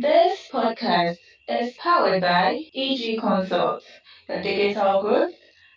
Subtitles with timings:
[0.00, 3.84] This podcast is powered by EG Consult.
[4.26, 5.34] The digital growth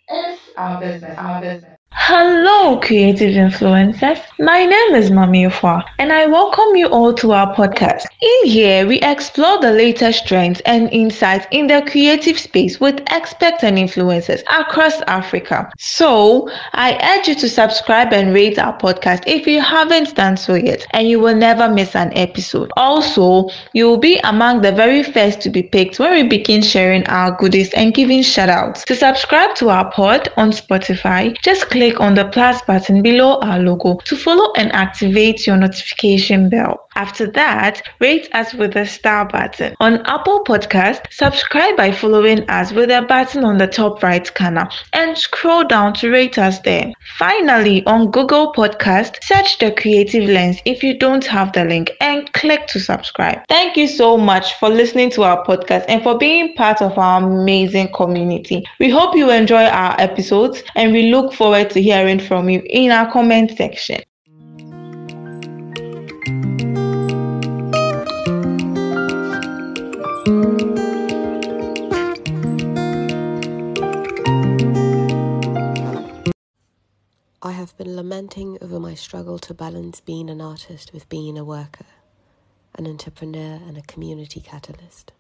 [0.09, 1.17] is our business.
[1.19, 1.74] Our business.
[1.97, 4.21] Hello, creative influencers.
[4.37, 8.03] My name is Mami Ufwa, and I welcome you all to our podcast.
[8.21, 13.63] In here, we explore the latest trends and insights in the creative space with experts
[13.63, 15.71] and influencers across Africa.
[15.79, 20.53] So, I urge you to subscribe and rate our podcast if you haven't done so
[20.55, 22.71] yet, and you will never miss an episode.
[22.75, 27.07] Also, you will be among the very first to be picked when we begin sharing
[27.07, 28.83] our goodies and giving shoutouts.
[28.85, 33.39] To subscribe to our pod on Spotify, just click click on the plus button below
[33.41, 36.87] our logo to follow and activate your notification bell.
[36.95, 39.75] After that, rate us with the star button.
[39.81, 44.67] On Apple Podcast, subscribe by following us with a button on the top right corner
[44.93, 46.93] and scroll down to rate us there.
[47.19, 52.31] Finally, on Google Podcast, search the Creative Lens if you don't have the link and
[52.31, 53.39] click to subscribe.
[53.49, 57.21] Thank you so much for listening to our podcast and for being part of our
[57.21, 58.63] amazing community.
[58.79, 62.89] We hope you enjoy our episodes and we look forward to hearing from you in
[62.89, 64.01] our comment section.
[77.41, 81.43] I have been lamenting over my struggle to balance being an artist with being a
[81.43, 81.85] worker,
[82.75, 85.11] an entrepreneur, and a community catalyst.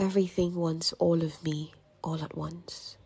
[0.00, 2.96] Everything wants all of me all at once.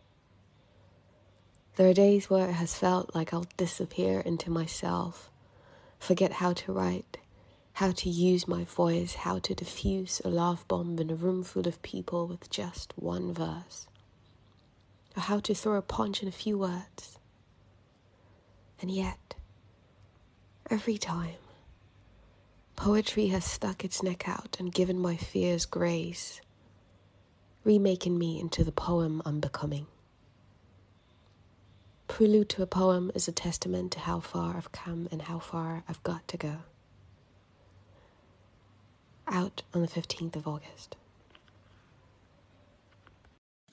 [1.79, 5.31] There are days where it has felt like I'll disappear into myself,
[5.97, 7.19] forget how to write,
[7.71, 11.69] how to use my voice, how to diffuse a love bomb in a room full
[11.69, 13.87] of people with just one verse,
[15.15, 17.17] or how to throw a punch in a few words.
[18.81, 19.35] And yet,
[20.69, 21.39] every time,
[22.75, 26.41] poetry has stuck its neck out and given my fears grace,
[27.63, 29.87] remaking me into the poem I'm becoming.
[32.09, 35.83] Prelude to a Poem is a testament to how far I've come and how far
[35.87, 36.57] I've got to go.
[39.27, 40.97] Out on the 15th of August.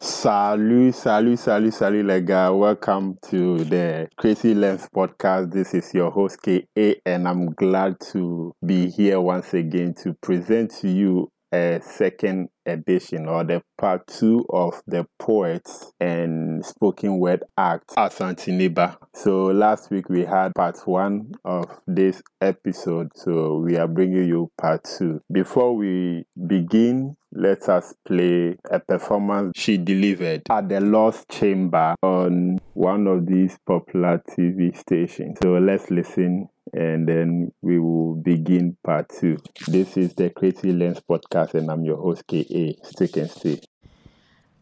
[0.01, 2.53] Salut, salut, salut, salut, les gars.
[2.53, 5.51] Welcome to the Creative Lens podcast.
[5.51, 10.73] This is your host, KA, and I'm glad to be here once again to present
[10.83, 17.45] to you a second edition or the part two of the poets and spoken word
[17.57, 18.97] act Asanteniba.
[19.15, 24.51] So last week we had part one of this episode, so we are bringing you
[24.59, 25.21] part two.
[25.31, 32.59] Before we begin, let us play a performance she delivered at the Law Chamber on
[32.75, 35.39] one of these popular TV stations.
[35.43, 39.39] So let's listen and then we will begin part two.
[39.69, 42.73] This is the Creative Lens podcast, and I'm your host, KA.
[42.83, 43.61] Stick and stay.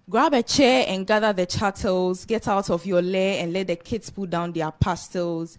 [0.08, 2.26] Grab a chair and gather the chattels.
[2.26, 5.56] Get out of your lair and let the kids put down their pastels.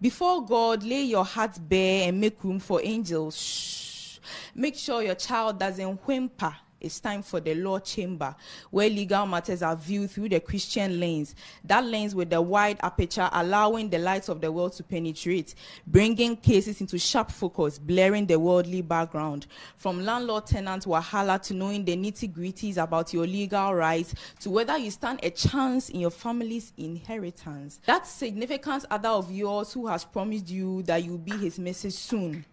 [0.00, 3.36] Before God, lay your heart bare and make room for angels.
[3.40, 4.18] Shh.
[4.54, 8.34] Make sure your child doesn't whimper it's time for the law chamber,
[8.70, 11.34] where legal matters are viewed through the Christian lens.
[11.64, 15.54] That lens with the wide aperture, allowing the light of the world to penetrate,
[15.86, 19.46] bringing cases into sharp focus, blurring the worldly background.
[19.76, 24.76] From landlord tenant wahala to knowing the nitty gritties about your legal rights, to whether
[24.76, 27.80] you stand a chance in your family's inheritance.
[27.86, 32.44] That significant other of yours who has promised you that you'll be his message soon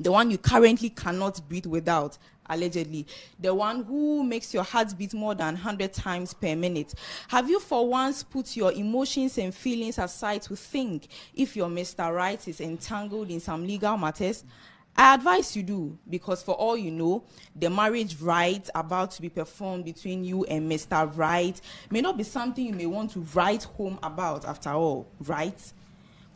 [0.00, 2.18] the one you currently cannot breathe without
[2.48, 3.06] allegedly,
[3.38, 6.94] the one who makes your heart beat more than 100 times per minute.
[7.28, 12.12] Have you for once put your emotions and feelings aside to think if your Mr.
[12.12, 14.44] Right is entangled in some legal matters?
[14.96, 17.22] I advise you do because, for all you know,
[17.54, 21.16] the marriage rite about to be performed between you and Mr.
[21.16, 21.58] Right
[21.90, 25.72] may not be something you may want to write home about after all, right?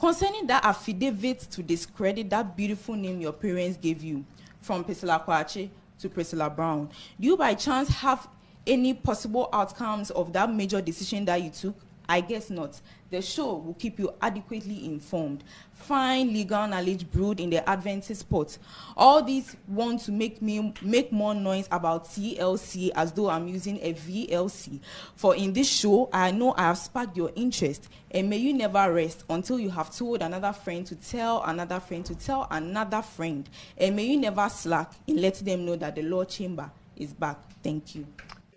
[0.04, 4.22] Concerning that affidavit to discredit that beautiful name your parents gave you
[4.60, 6.90] from Priscilla Kwache to Priscilla Brown.
[7.18, 8.28] Do you by chance have
[8.66, 11.74] any possible outcomes of that major decision that you took?
[12.08, 12.80] I guess not.
[13.10, 15.44] The show will keep you adequately informed.
[15.72, 18.58] Find legal knowledge brewed in the Adventist pot.
[18.96, 23.78] All these want to make me make more noise about TLC as though I'm using
[23.82, 24.80] a VLC.
[25.14, 28.92] For in this show, I know I have sparked your interest, and may you never
[28.92, 33.48] rest until you have told another friend to tell another friend to tell another friend,
[33.78, 37.38] and may you never slack in letting them know that the Law Chamber is back.
[37.62, 38.06] Thank you.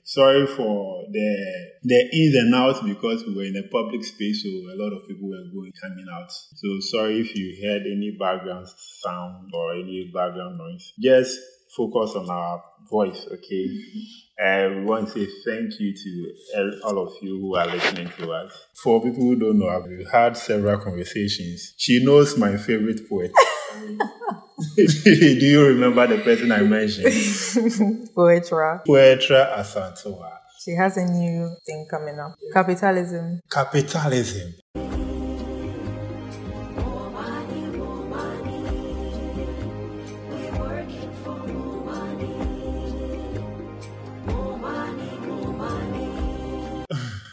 [0.08, 4.48] Sorry for the the ins and outs because we were in a public space, so
[4.50, 6.32] a lot of people were going coming out.
[6.32, 8.70] So sorry if you heard any background
[9.04, 10.94] sound or any background noise.
[10.98, 11.38] Just
[11.76, 13.68] focus on our voice, okay?
[14.38, 18.10] And uh, we want to say thank you to all of you who are listening
[18.18, 18.66] to us.
[18.82, 21.74] For people who don't know, we've had several conversations.
[21.76, 23.34] She knows my favorite poet.
[24.76, 27.06] Do you remember the person I mentioned?
[28.16, 28.84] Poetra.
[28.88, 30.32] Poetra Asantewa.
[30.60, 32.34] She has a new thing coming up.
[32.52, 33.40] Capitalism.
[33.52, 34.56] Capitalism.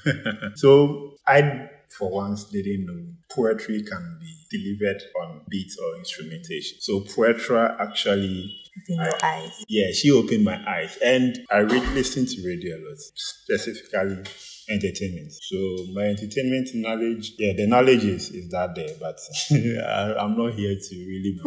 [0.56, 6.78] so I for once didn't know poetry can be delivered on beats or instrumentation.
[6.80, 9.64] So Poetra actually Open your eyes.
[9.68, 10.98] Yeah, she opened my eyes.
[11.02, 14.24] And I really listen to radio a lot, specifically
[14.68, 15.32] entertainment.
[15.32, 15.56] So
[15.92, 19.20] my entertainment knowledge, yeah, the knowledge is, is that there, but
[19.52, 21.38] I, I'm not here to really.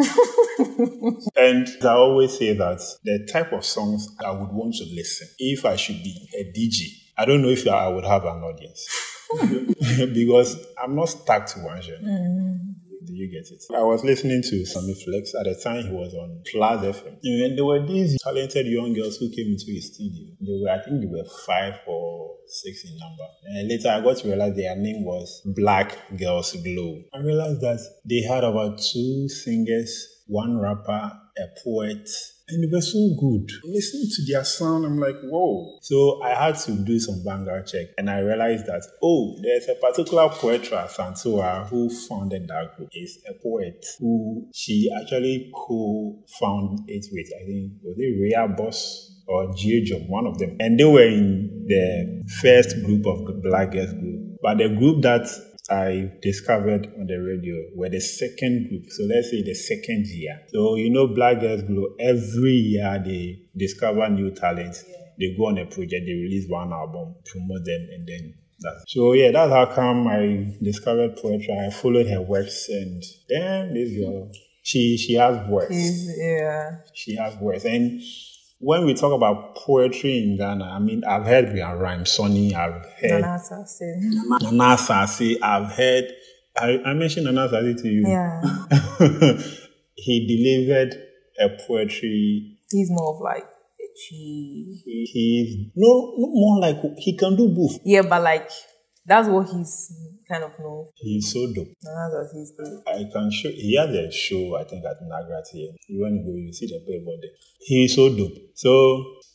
[1.36, 5.66] and I always say that the type of songs I would want to listen if
[5.66, 8.88] I should be a DJ, I don't know if I would have an audience.
[10.14, 12.02] because I'm not stuck to one genre.
[12.02, 12.60] Mm.
[13.06, 13.64] Do you get it?
[13.74, 17.18] I was listening to Sammy Flex at the time he was on Plus FM.
[17.24, 20.28] And there were these talented young girls who came into his studio.
[20.42, 23.24] They were, I think they were five or six in number.
[23.46, 27.02] And later I got to realize their name was Black Girls Glow.
[27.14, 32.10] I realized that they had about two singers, one rapper, a poet,
[32.50, 33.50] and they were so good.
[33.64, 35.78] Listening to their sound, I'm like, whoa.
[35.82, 39.76] So I had to do some background check and I realized that, oh, there's a
[39.76, 42.90] particular poetra, Asantewa, who founded that group.
[42.94, 49.14] Is a poet who she actually co-founded it with, I think, was it Rhea Boss
[49.28, 50.56] or Job, one of them.
[50.60, 54.40] And they were in the first group of the Black Girls group.
[54.42, 55.28] But the group that
[55.70, 58.86] I discovered on the radio were the second group.
[58.90, 60.42] So let's say the second year.
[60.50, 64.84] So you know, Black Girls Glow, every year they discover new talents.
[64.88, 64.96] Yeah.
[65.20, 69.14] They go on a project, they release one album, promote them, and then that's so
[69.14, 71.54] yeah, that's how come I discovered poetry.
[71.54, 74.32] I followed her works and then this girl
[74.68, 75.74] she she has works.
[76.18, 76.80] yeah.
[76.94, 77.64] She has works.
[77.64, 78.02] And
[78.60, 82.56] when we talk about poetry in Ghana, I mean, I've heard we are rhyme Sonny,
[82.56, 84.42] I've heard Nana Asase.
[84.42, 86.06] Nana Asase, I've heard,
[86.58, 88.04] I, I mentioned Nana to you.
[88.08, 88.42] Yeah.
[89.96, 90.96] he delivered
[91.40, 92.58] a poetry.
[92.70, 93.48] He's more of like
[94.10, 94.82] he,
[95.12, 97.80] he's no, no more like he can do both.
[97.84, 98.50] Yeah, but like
[99.06, 99.94] that's what he's
[100.28, 100.90] kind of know.
[100.96, 101.68] He's so dope.
[101.84, 102.82] Another he's good.
[102.88, 103.50] I can show.
[103.50, 105.72] He has a show, I think, at Nagrat here.
[105.88, 107.32] You want to go, you see the paper there.
[107.60, 108.34] He's so dope.
[108.56, 108.72] So,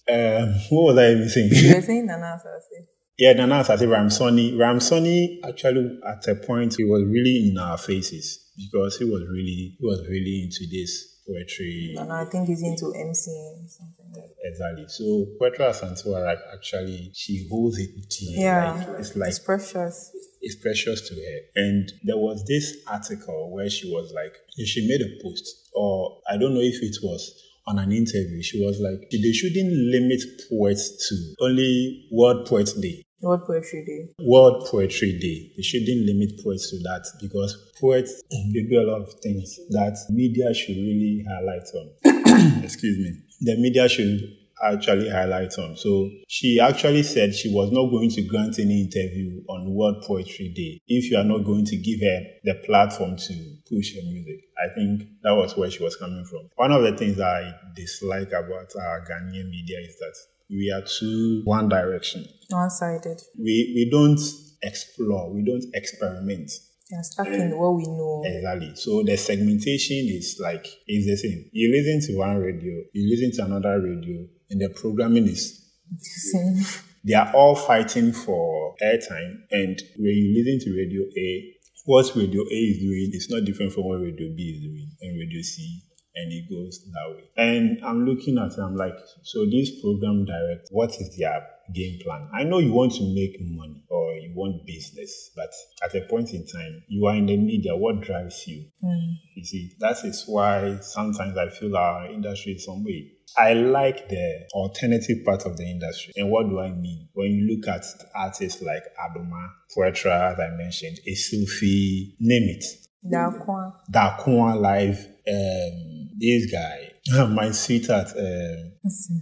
[0.08, 1.50] um, what was I even saying?
[1.52, 2.86] You were saying Nana Asase.
[3.18, 4.52] Yeah, Nana Asase, Rhyme Sonny.
[4.52, 9.76] Ramsoni actually, at a point, he was really in our faces because he was really,
[9.78, 11.94] he was really into this poetry.
[11.98, 14.02] And I think he's into MCing something.
[14.14, 14.84] Like exactly.
[14.88, 18.44] So Poetra Asantewa actually she holds it dear.
[18.44, 20.10] Yeah, like, it's like it's precious.
[20.42, 21.64] It's precious to her.
[21.64, 24.34] And there was this article where she was like,
[24.66, 27.32] she made a post, or I don't know if it was
[27.66, 28.42] on an interview.
[28.42, 33.02] She was like, they shouldn't limit poets to only World Poets Day.
[33.22, 34.24] World Poetry Day.
[34.26, 35.52] World Poetry Day.
[35.56, 39.96] They shouldn't limit poets to that because poets they do a lot of things that
[40.10, 42.62] media should really highlight on.
[42.64, 43.12] Excuse me.
[43.42, 44.20] The media should
[44.62, 45.76] actually highlight on.
[45.76, 50.52] So she actually said she was not going to grant any interview on World Poetry
[50.54, 54.40] Day if you are not going to give her the platform to push her music.
[54.58, 56.48] I think that was where she was coming from.
[56.56, 60.14] One of the things I dislike about our Ghanaian media is that
[60.50, 62.26] we are too one direction.
[62.50, 63.20] One sided.
[63.38, 64.20] We we don't
[64.62, 66.50] explore, we don't experiment.
[66.92, 68.22] Yeah, stuck in eh, what we know.
[68.22, 68.76] Exactly.
[68.76, 71.48] So the segmentation is like is the same.
[71.50, 76.04] You listen to one radio, you listen to another radio, and the programming is the
[76.04, 76.82] same.
[77.02, 81.54] They are all fighting for airtime, and when you listen to Radio A,
[81.86, 85.18] what Radio A is doing is not different from what Radio B is doing, and
[85.18, 85.80] Radio C
[86.14, 87.24] and it goes that way.
[87.36, 91.98] And I'm looking at it, I'm like, so this program direct, what is their game
[92.02, 92.28] plan?
[92.34, 95.50] I know you want to make money or you want business, but
[95.82, 97.76] at a point in time, you are in the media.
[97.76, 98.66] What drives you?
[98.84, 99.14] Mm.
[99.36, 103.12] You see, that is why sometimes I feel our industry is some way.
[103.36, 106.12] I like the alternative part of the industry.
[106.16, 107.08] And what do I mean?
[107.14, 112.64] When you look at artists like Adoma, Poetra, as I mentioned, Esufi, name it.
[113.04, 113.72] Darkwan.
[113.90, 115.91] Darkwan Live, um,
[116.22, 116.92] this guy,
[117.26, 118.72] my sweetheart, um,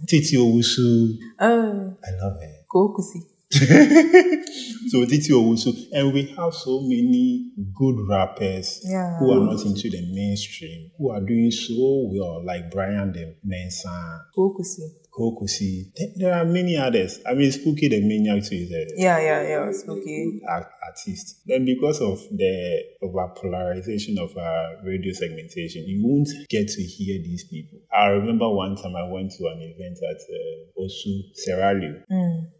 [0.07, 1.17] Titi Owusu.
[1.39, 1.97] Oh.
[2.03, 2.55] I love her.
[2.71, 3.21] Kokusi.
[3.51, 9.17] so Titi Owusu, and we have so many good rappers Yeah.
[9.19, 14.21] who are not into the mainstream, who are doing so well, like Brian the Mensah,
[14.37, 14.87] Kokusi.
[15.13, 15.91] Kokusi.
[16.15, 17.19] There- are many others.
[17.29, 19.71] I mean, Spooky the Maniac too is a Yeah, yeah, yeah.
[19.87, 20.39] Okay.
[20.47, 21.41] artist.
[21.45, 27.21] Then because of the over polarization of our radio segmentation, you won't get to hear
[27.21, 27.79] these people.
[27.93, 32.03] I remember one time I went to an event at uh, Osu Serralio.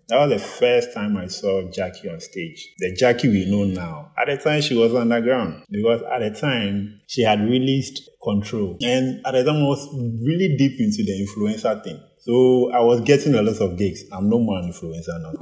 [0.09, 2.67] That was the first time I saw Gyakie on stage.
[2.79, 4.11] The Gyakie we know now.
[4.17, 9.25] At the time, she was underground because at the time she had released Control, and
[9.25, 9.87] at the time I was
[10.21, 11.99] really deep into the influencer thing.
[12.21, 14.03] So I was getting a lot of gigs.
[14.11, 15.33] I'm no more an influencer now.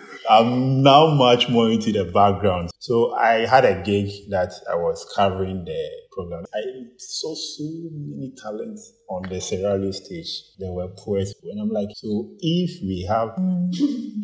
[0.30, 2.70] I'm now much more into the background.
[2.78, 6.44] So I had a gig that I was covering the program.
[6.52, 6.62] I
[6.96, 10.28] saw so many talents on the Serralio stage.
[10.58, 11.34] There were poets.
[11.44, 13.30] And I'm like, so if we have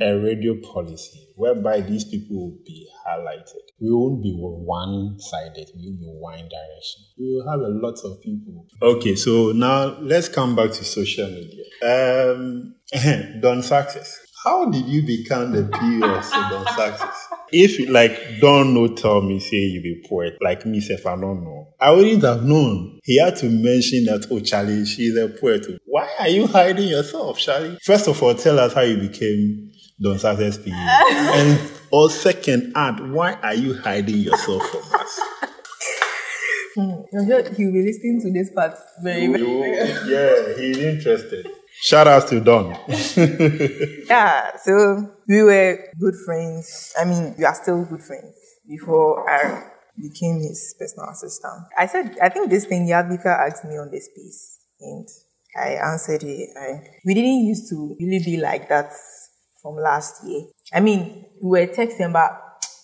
[0.01, 5.91] a radio policy whereby these people will be highlighted, we won't be one sided, we
[5.91, 7.03] will be one direction.
[7.19, 8.67] We will have a lot of people.
[8.83, 11.65] Okay, so now let's come back to social media.
[11.83, 12.75] Um,
[13.41, 14.24] Don Success.
[14.45, 17.29] How did you become the PO of Don Success?
[17.51, 21.13] If you, like Don no tell me say you be poet like me if I
[21.17, 23.01] don't know, I wouldn't have known.
[23.05, 25.67] He had to mention that oh Charlie, she's a poet.
[25.87, 27.79] Why are you hiding yourself, Charlie?
[27.83, 29.71] First of all, tell us how you became
[30.03, 35.21] Don Success PO, and or second, add why are you hiding yourself from us?
[36.77, 39.43] I'm sure he'll be listening to this part very, very.
[39.43, 41.47] Oh, you- yeah, he's interested.
[41.83, 42.76] Shout out to Don.
[44.09, 46.95] Yeah, so we were good friends.
[47.00, 48.35] I mean, we are still good friends
[48.69, 51.64] before I became his personal assistant.
[51.76, 55.09] I said, I think this thing Yabika asked me on the space, and
[55.57, 56.50] I answered it.
[57.04, 58.93] We didn't used to really be like that
[59.61, 60.43] from last year.
[60.73, 62.40] I mean, we were texting, but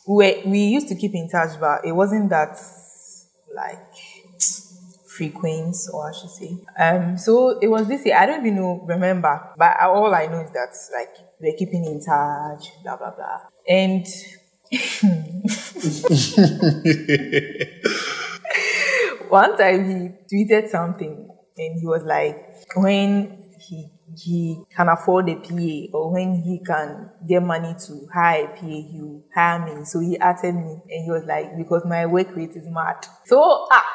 [0.08, 2.58] we were, we used to keep in touch, but it wasn't that
[3.54, 3.94] like
[5.16, 6.56] frequent, or I should say.
[6.78, 8.16] Um, so it was this year.
[8.16, 12.00] I don't even know, remember, but all I know is that like we're keeping in
[12.00, 14.06] touch, blah blah blah, and.
[19.28, 20.10] One time he
[20.44, 22.36] tweeted something and he was like,
[22.76, 28.46] when he he can afford a PA or when he can get money to hire
[28.46, 29.84] a PA, he hire me.
[29.84, 33.06] So he added me and he was like, because my work rate is mad.
[33.26, 33.86] So ah,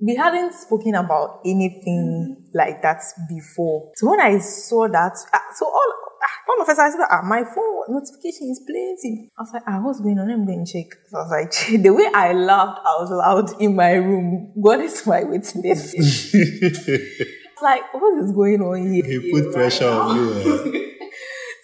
[0.00, 3.92] we hadn't spoken about anything like that before.
[3.96, 5.92] So when I saw that, ah, so all
[6.22, 9.30] ah, all of a sudden I said, ah, my phone notification is plenty.
[9.38, 10.28] I was like, ah, what's going on?
[10.28, 10.86] Let me go and check.
[11.08, 15.06] So I was like, the way I laughed out loud in my room, God is
[15.06, 15.94] my witness.
[17.62, 19.04] like, what is going on here?
[19.04, 20.74] he put pressure on you.
[20.74, 21.08] eh?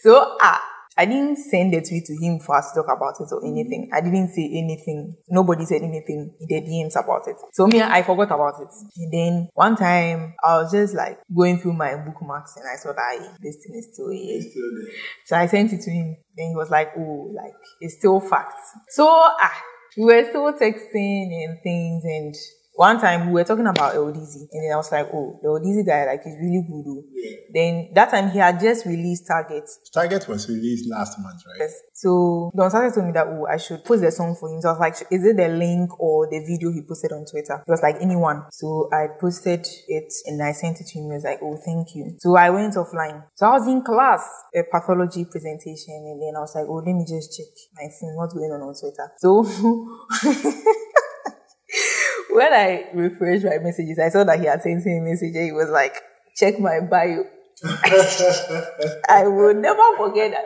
[0.00, 0.62] So ah,
[0.96, 3.90] I didn't send the tweet to him for us to talk about it or anything.
[3.92, 5.16] I didn't say anything.
[5.28, 7.36] Nobody said anything in the DMs about it.
[7.52, 8.72] So me, I forgot about it.
[8.96, 12.92] And then one time I was just like going through my bookmarks and I saw
[12.92, 14.40] that "Hey, this thing is still here.
[14.40, 14.94] Still there.
[15.26, 16.16] So I sent it to him.
[16.36, 18.72] Then he was like, oh, like it's still facts.
[18.90, 19.62] So ah,
[19.96, 22.34] we were still texting and things and
[22.76, 25.86] one time we were talking about LDZ and then I was like, oh, the LDZ
[25.86, 26.84] guy like is really good.
[26.86, 27.04] oh.
[27.52, 29.64] Then that time he had just released Target.
[29.92, 31.60] Target was released last month, right?
[31.60, 31.80] Yes.
[31.94, 34.60] So Don Success told me that oh I should post the song for him.
[34.60, 37.62] So I was like, is it the link or the video he posted on Twitter?
[37.64, 38.44] He was like anyone.
[38.52, 41.06] So I posted it and I sent it to him.
[41.06, 42.16] He was like, oh thank you.
[42.18, 43.24] So I went offline.
[43.34, 44.22] So I was in class,
[44.54, 48.16] a pathology presentation, and then I was like, oh let me just check my phone,
[48.16, 49.08] what's going on on Twitter.
[49.16, 49.44] So
[52.36, 55.44] when I refreshed my messages, I saw that he had sent me a message and
[55.46, 55.96] he was like,
[56.36, 57.24] check my bio.
[59.08, 60.44] I will never forget that.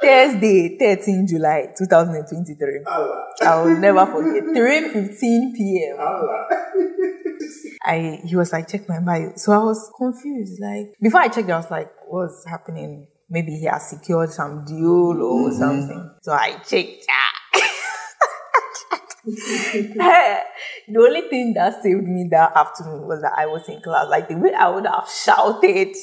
[0.00, 2.84] Thursday, 13 July 2023.
[2.86, 4.44] I will never forget.
[4.44, 5.96] 3.15 p.m.
[7.82, 9.32] I he was like, check my bio.
[9.34, 10.60] So I was confused.
[10.60, 13.08] Like before I checked, I was like, what's happening?
[13.28, 15.58] Maybe he has secured some deal or mm-hmm.
[15.58, 16.14] something.
[16.22, 17.06] So I checked.
[17.10, 17.25] Ah,
[20.88, 24.06] the only thing that saved me that afternoon was that I was in class.
[24.08, 25.96] Like the way I would have shouted,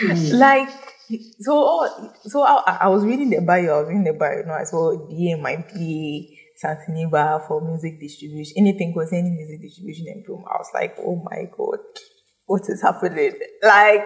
[0.00, 0.36] hmm.
[0.36, 0.68] like
[1.40, 1.86] so.
[2.24, 3.76] So I, I was reading the bio.
[3.76, 4.38] I was reading the bio.
[4.38, 6.40] You know, I saw DMIP.
[6.64, 10.44] Santiniba for music distribution, anything concerning music distribution and promo.
[10.46, 11.80] I was like, oh my god,
[12.46, 13.32] what is happening?
[13.62, 14.04] Like,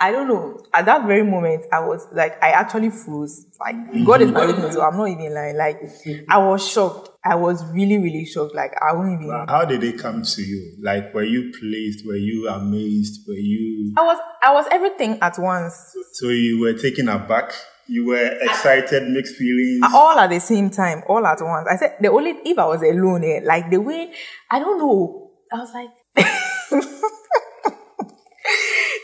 [0.00, 0.62] I don't know.
[0.74, 3.46] At that very moment, I was like, I actually froze.
[3.60, 5.56] Like, God is my witness, so I'm not even lying.
[5.56, 5.80] Like,
[6.28, 7.10] I was shocked.
[7.24, 8.54] I was really, really shocked.
[8.54, 9.46] Like, I wouldn't even.
[9.48, 10.76] How did it come to you?
[10.82, 12.06] Like, were you pleased?
[12.06, 13.26] Were you amazed?
[13.26, 13.94] Were you?
[13.96, 14.18] I was.
[14.42, 15.94] I was everything at once.
[16.14, 17.52] So you were taken aback.
[17.86, 19.82] You were excited, mixed feelings.
[19.94, 21.66] All at the same time, all at once.
[21.70, 24.12] I said the only if I was alone, eh, like the way
[24.50, 25.30] I don't know.
[25.52, 25.88] I was like.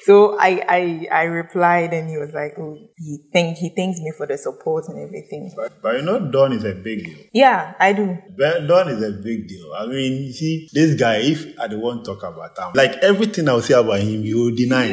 [0.05, 4.13] So I, I, I replied and he was like, oh, he thank, he thanks me
[4.15, 5.51] for the support and everything.
[5.57, 7.19] But, but you know, Don is a big deal.
[7.33, 8.19] Yeah, I do.
[8.37, 9.73] But Don is a big deal.
[9.75, 12.97] I mean, you see, this guy, if I don't want to talk about him, like
[13.03, 14.93] everything I'll say about him, he will deny.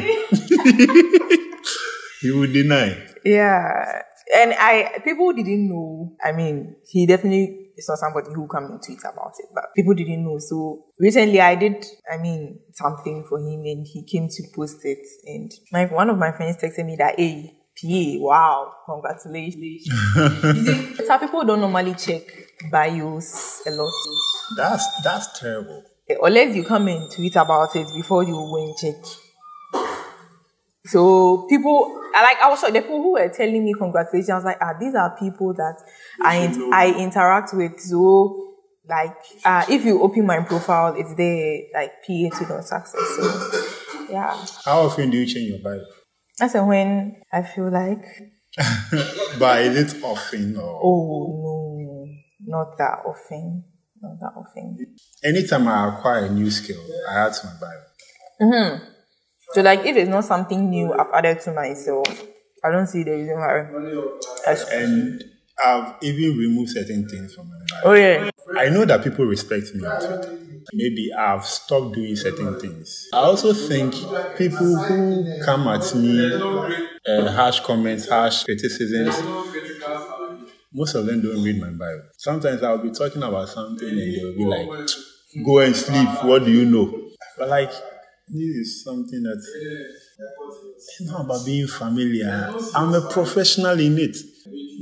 [2.22, 2.96] he will deny.
[3.22, 4.00] Yeah.
[4.34, 6.16] And I, people didn't know.
[6.24, 9.94] I mean, he definitely it's not somebody who come and tweet about it, but people
[9.94, 10.38] didn't know.
[10.38, 15.06] So recently I did, I mean, something for him and he came to post it.
[15.26, 19.88] And my, one of my friends texted me that, hey, PA, wow, congratulations.
[21.06, 22.22] some people don't normally check
[22.70, 23.92] bios a lot.
[24.56, 25.82] That's, that's terrible.
[26.20, 28.96] Unless you come and tweet about it before you go and check.
[30.84, 32.60] So people, like I was.
[32.62, 35.76] The people who were telling me congratulations, I was like, ah, these are people that
[36.20, 37.78] I I interact with.
[37.78, 38.54] So
[38.88, 43.16] like, uh, if you open my profile, it's there like PA to no success.
[43.16, 44.36] So yeah.
[44.64, 45.78] How often do you change your bio?
[45.80, 45.84] I
[46.38, 48.04] That's when I feel like.
[49.38, 50.80] but is it often or?
[50.82, 51.78] Oh
[52.44, 53.64] no, not that often.
[54.00, 54.96] Not that often.
[55.22, 58.48] Anytime I acquire a new skill, I add to my bio.
[58.48, 58.91] Mm-hmm.
[59.52, 62.24] So like if it's not something new I've added to myself,
[62.64, 63.68] I don't see the reason why.
[64.72, 65.24] And
[65.64, 67.82] I've even removed certain things from my life.
[67.84, 68.30] Oh yeah.
[68.56, 70.32] I know that people respect me on Twitter.
[70.72, 73.08] Maybe I've stopped doing certain things.
[73.12, 73.94] I also think
[74.34, 76.68] people who come at me,
[77.08, 79.22] uh, harsh comments, harsh criticisms,
[80.72, 82.00] most of them don't read my bio.
[82.16, 84.70] Sometimes I'll be talking about something and they'll be like,
[85.44, 86.22] "Go and sleep.
[86.22, 87.72] What do you know?" But like
[88.32, 89.44] this is something that
[90.76, 92.54] it's not about being familiar.
[92.74, 94.16] I'm a professional in it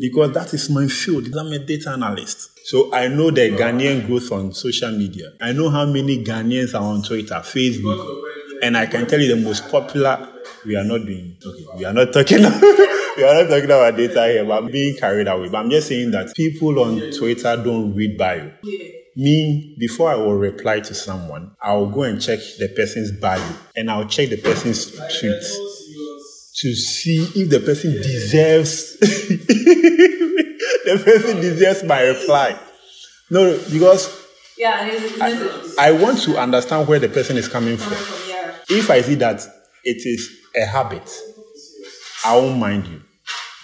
[0.00, 1.34] because that is my field.
[1.36, 2.60] I'm a data analyst.
[2.66, 5.32] So I know the Ghanaian growth on social media.
[5.40, 8.22] I know how many Ghanaians are on Twitter, Facebook,
[8.62, 10.28] and I can tell you the most popular.
[10.64, 11.66] We are not doing okay.
[11.76, 12.38] We are not talking.
[13.16, 15.48] we are not talking about data here, but I'm being carried away.
[15.48, 18.52] But I'm just saying that people on Twitter don't read bio
[19.20, 23.44] me, before I will reply to someone, I'll go and check the person's bio
[23.76, 25.56] and I'll check the person's tweets
[26.56, 32.58] to see if the person deserves the person deserves my reply.
[33.30, 34.18] No, because
[34.56, 34.76] yeah,
[35.20, 37.92] I, I want to understand where the person is coming from.
[38.68, 39.42] If I see that
[39.84, 41.08] it is a habit,
[42.24, 43.02] I won't mind you.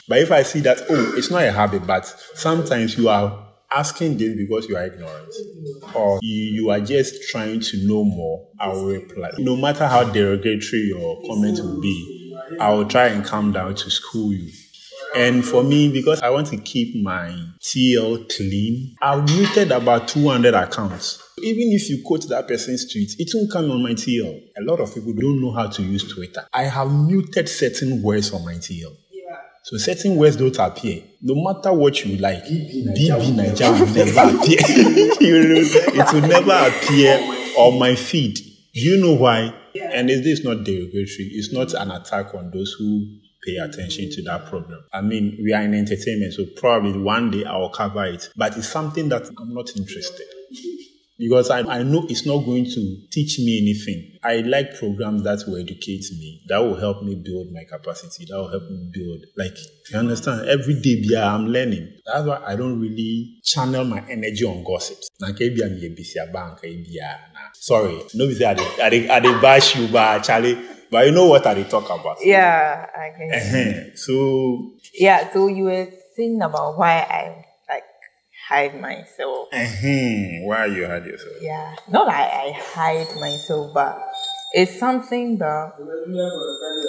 [0.09, 4.19] But if I see that, oh, it's not a habit, but sometimes you are asking
[4.19, 5.35] this because you are ignorant
[5.95, 9.31] or you, you are just trying to know more, I will reply.
[9.39, 13.91] No matter how derogatory your comment will be, I will try and come down to
[13.91, 14.51] school you.
[15.15, 17.31] And for me, because I want to keep my
[17.63, 21.23] TL clean, I've muted about 200 accounts.
[21.39, 24.43] Even if you quote that person's tweet, it won't come on my TL.
[24.59, 26.47] A lot of people don't know how to use Twitter.
[26.53, 28.95] I have muted certain words on my TL.
[29.67, 31.03] So certain words don't appear.
[31.21, 34.59] No matter what you like, BBNaija will never appear.
[35.21, 37.19] it will never appear
[37.59, 38.37] on my feed.
[38.37, 39.53] Do you know why?
[39.75, 41.31] And this is not derogatory.
[41.33, 43.09] It's not an attack on those who
[43.45, 44.85] pay attention to that problem.
[44.93, 48.29] I mean, we are in entertainment, so probably one day I will cover it.
[48.37, 50.27] But it's something that I'm not interested
[51.19, 54.19] because I, I know it's not going to teach me anything.
[54.23, 58.37] I like programs that will educate me, that will help me build my capacity, that
[58.37, 59.57] will help me build, like,
[59.91, 60.49] you understand?
[60.49, 61.89] Every day, yeah, I'm learning.
[62.05, 65.09] That's why I don't really channel my energy on gossips.
[67.55, 68.25] Sorry, no,
[68.83, 70.59] I didn't bash you, but Charlie,
[70.91, 72.19] but you know what I they talk about.
[72.23, 73.33] Yeah, I can.
[73.33, 73.97] Uh-huh.
[73.97, 77.46] So, yeah, so you were thinking about why I
[78.49, 79.49] hide myself.
[79.53, 81.35] Why you hide yourself?
[81.41, 84.01] Yeah, not I, I hide myself, but
[84.53, 85.73] it's something that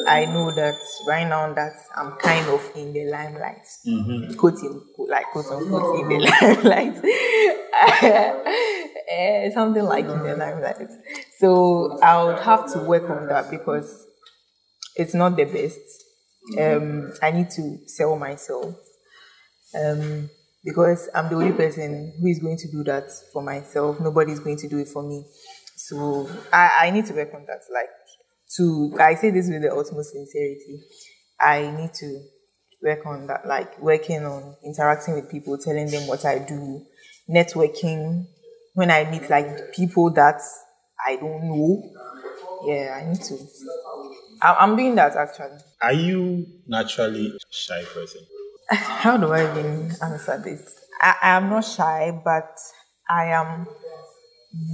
[0.07, 0.75] I know that
[1.07, 4.35] right now that I'm kind of in the limelight, mm-hmm.
[4.35, 6.19] quoting like quote unquote in the
[6.63, 7.01] limelight,
[9.09, 10.89] eh, something like in the limelight.
[11.39, 14.05] So I would have to work on that because
[14.95, 15.79] it's not the best.
[16.57, 18.75] Um, I need to sell myself.
[19.75, 20.29] Um,
[20.67, 23.99] because I'm the only person who is going to do that for myself.
[24.01, 25.23] Nobody's going to do it for me.
[25.77, 27.61] So I, I need to work on that.
[27.73, 27.89] Like
[28.57, 30.81] to I say this with the utmost sincerity.
[31.39, 32.21] I need to
[32.81, 36.85] work on that, like working on interacting with people, telling them what I do,
[37.29, 38.25] networking.
[38.73, 40.39] When I meet like people that
[41.07, 41.83] I don't know,
[42.65, 43.37] yeah, I need to.
[44.41, 45.57] I- I'm doing that actually.
[45.81, 48.21] Are you naturally shy person?
[48.71, 50.75] How do I even answer this?
[51.01, 52.57] I, I am not shy, but
[53.09, 53.67] I am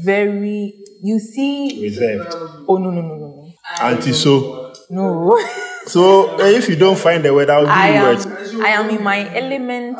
[0.03, 0.79] very.
[1.03, 1.81] You see?
[1.83, 2.33] Reserved.
[2.67, 4.73] Oh no no no no no Anti so.
[4.89, 5.39] no.
[5.85, 8.25] So eh, if you don't find the word, I'll give I you am words.
[8.55, 9.99] I am in my element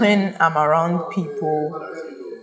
[0.00, 1.76] when I'm around people.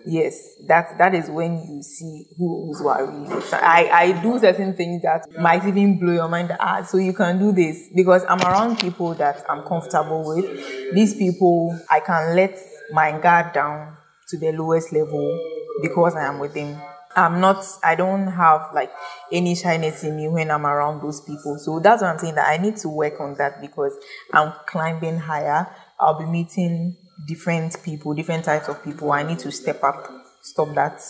[0.09, 3.41] Yes, that that is when you see who who are really.
[3.41, 6.55] So I I do certain things that might even blow your mind.
[6.59, 10.45] Ah, so you can do this because I'm around people that I'm comfortable with.
[10.95, 12.57] These people I can let
[12.91, 13.97] my guard down
[14.29, 15.39] to the lowest level
[15.81, 16.81] because I am with them.
[17.15, 18.91] I'm not, I don't have like
[19.31, 21.57] any shyness in me when I'm around those people.
[21.57, 23.97] So that's what I'm saying that I need to work on that because
[24.31, 25.67] I'm climbing higher.
[25.99, 29.11] I'll be meeting different people, different types of people.
[29.11, 30.07] I need to step up,
[30.41, 31.01] stop that,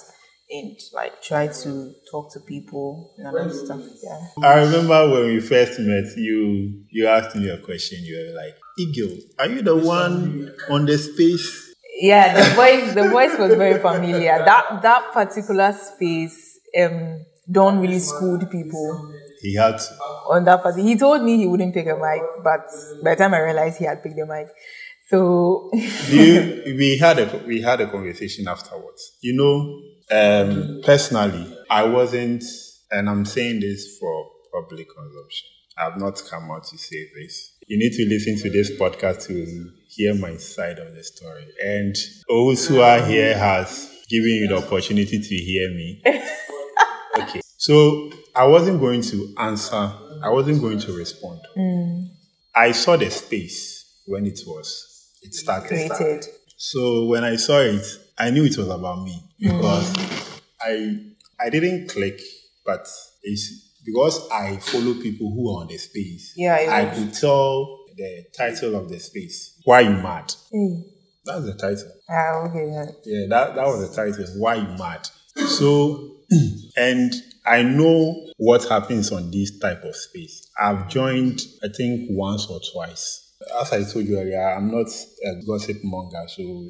[0.50, 3.82] and like try to talk to people and other stuff.
[4.04, 4.48] Yeah.
[4.48, 8.00] I remember when we first met, you you asked me a question.
[8.04, 13.10] You were like, "Eagle, are you the one on the space?" Yeah, the voice, the
[13.10, 14.38] voice was very familiar.
[14.46, 19.14] That that particular space, um, don't really schooled people.
[19.42, 19.94] He had to.
[20.30, 20.82] on that party.
[20.84, 22.68] He told me he wouldn't pick a mic, but
[23.04, 24.48] by the time I realized he had picked the mic,
[25.10, 25.70] so
[26.10, 29.18] you, we had a we had a conversation afterwards.
[29.22, 32.44] You know, um, personally, I wasn't,
[32.92, 35.48] and I'm saying this for public consumption.
[35.78, 37.54] I've not come out to say this.
[37.68, 41.46] You need to listen to this podcast to hear my side of the story.
[41.64, 41.96] And
[42.28, 46.02] those who are here has given you the opportunity to hear me.
[47.20, 47.42] Okay.
[47.58, 49.92] So I wasn't going to answer.
[50.24, 51.40] I wasn't going to respond.
[52.56, 54.87] I saw the space when it was
[55.28, 55.68] it started.
[55.68, 56.26] created.
[56.58, 57.86] So when I saw it,
[58.18, 59.94] I knew it was about me because
[60.62, 61.00] I
[61.40, 62.20] I didn't click,
[62.66, 62.88] but
[63.24, 66.34] it's because I follow people who are on the space.
[66.36, 69.60] Yeah, I was- could tell the title of the space.
[69.64, 70.34] Why you mad?
[70.52, 70.84] Hey.
[71.26, 71.92] That's the title.
[72.10, 72.66] Ah, okay.
[72.72, 72.86] yeah.
[73.06, 74.26] Yeah, that, that was the title.
[74.38, 75.10] Why you mad?
[75.36, 76.16] So,
[76.78, 77.14] and
[77.46, 80.48] I know what happens on this type of space.
[80.60, 83.27] I've joined, I think, once or twice.
[83.62, 84.88] As I told you earlier, I'm not
[85.26, 86.70] a gossip monger, so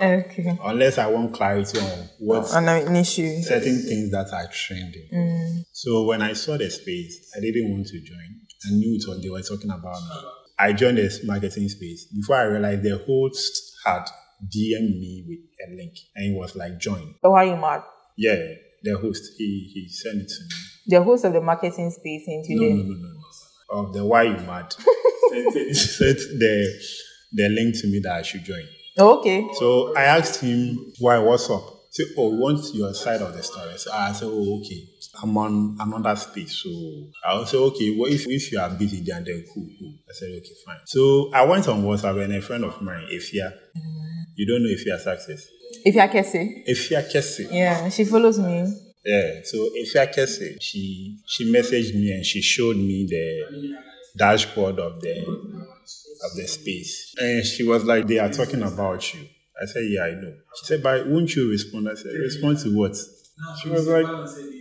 [0.00, 0.58] Okay.
[0.64, 3.42] unless I want clarity on what On an issue.
[3.42, 5.08] certain things that are trending.
[5.12, 5.64] Mm.
[5.72, 8.40] So when I saw the space, I didn't want to join.
[8.66, 10.16] I knew it was they were talking about me.
[10.58, 14.04] I joined this marketing space before I realized the host had
[14.44, 17.14] DM me with a link and it was like join.
[17.22, 17.82] So why you mad?
[18.16, 18.36] Yeah,
[18.82, 20.50] the host he he sent it to me.
[20.90, 22.74] The host of the marketing space in No, today.
[22.74, 23.08] no, no, no, no.
[23.72, 24.72] Um, of the why you mad.
[25.30, 26.80] sent, sent the
[27.32, 28.64] the link to me that I should join.
[28.98, 29.46] Okay.
[29.58, 31.62] So I asked him, why, what's up?
[31.92, 33.76] Say, oh, we want your side of the story.
[33.78, 34.82] So I said, oh, okay.
[35.22, 36.60] I'm on another space.
[36.62, 36.70] So
[37.24, 39.94] I'll say, okay, well, if, if you are busy, then, then cool, cool.
[40.08, 40.78] I said, okay, fine.
[40.86, 43.52] So I went on WhatsApp and a friend of mine, Efia,
[44.36, 45.46] you don't know Efia Success.
[45.84, 46.64] If you can say.
[46.68, 47.48] Efia Kese.
[47.52, 48.89] Yeah, she follows me.
[49.04, 53.76] Yeah, so Efia Kese, she, she messaged me and she showed me the
[54.16, 55.22] dashboard of the
[56.22, 57.14] of the space.
[57.18, 59.20] And she was like, they are talking about you.
[59.60, 60.34] I said, yeah, I know.
[60.58, 61.88] She said, but won't you respond?
[61.88, 62.96] I said, respond to what?
[63.62, 64.06] She was like,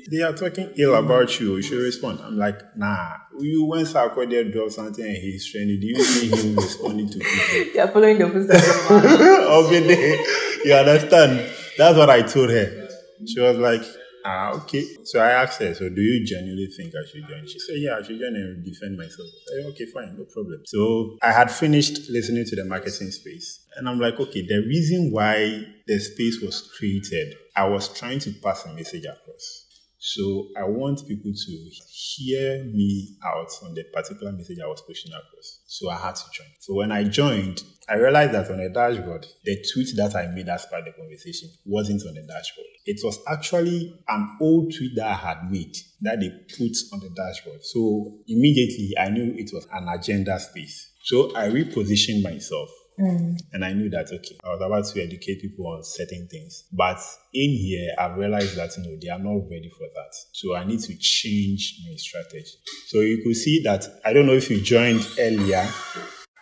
[0.09, 1.57] they are talking ill about you.
[1.57, 2.19] You should respond.
[2.23, 3.13] I'm like, nah.
[3.37, 7.73] You when Sarkodie dropped something and he's trending, do you see him responding to people?
[7.75, 8.89] You're following the footsteps.
[9.69, 10.65] There.
[10.65, 11.49] You understand?
[11.77, 12.89] That's what I told her.
[13.25, 13.83] She was like,
[14.25, 14.83] ah, okay.
[15.03, 17.47] So I asked her, so do you genuinely think I should join?
[17.47, 19.27] She said, yeah, I should join and defend myself.
[19.47, 20.61] Said, okay, fine, no problem.
[20.65, 23.65] So I had finished listening to the marketing space.
[23.75, 28.31] And I'm like, okay, the reason why the space was created, I was trying to
[28.43, 29.65] pass a message across.
[30.01, 35.11] So I want people to hear me out on the particular message I was pushing
[35.11, 35.58] across.
[35.69, 36.47] So I had to join.
[36.59, 40.49] So when I joined, I realized that on the dashboard, the tweet that I made
[40.49, 42.65] as part of the conversation wasn't on the dashboard.
[42.85, 47.11] It was actually an old tweet that I had made that they put on the
[47.15, 47.63] dashboard.
[47.63, 50.91] So immediately I knew it was an agenda space.
[51.03, 53.39] So I repositioned myself Mm.
[53.53, 56.65] and I knew that, okay, I was about to educate people on certain things.
[56.71, 56.99] But
[57.33, 60.13] in here, I've realized that, you know, they are not ready for that.
[60.33, 62.57] So I need to change my strategy.
[62.87, 65.65] So you could see that, I don't know if you joined earlier.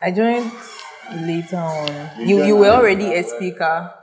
[0.02, 0.52] I joined
[1.12, 2.28] later on.
[2.28, 3.94] You you were already a speaker.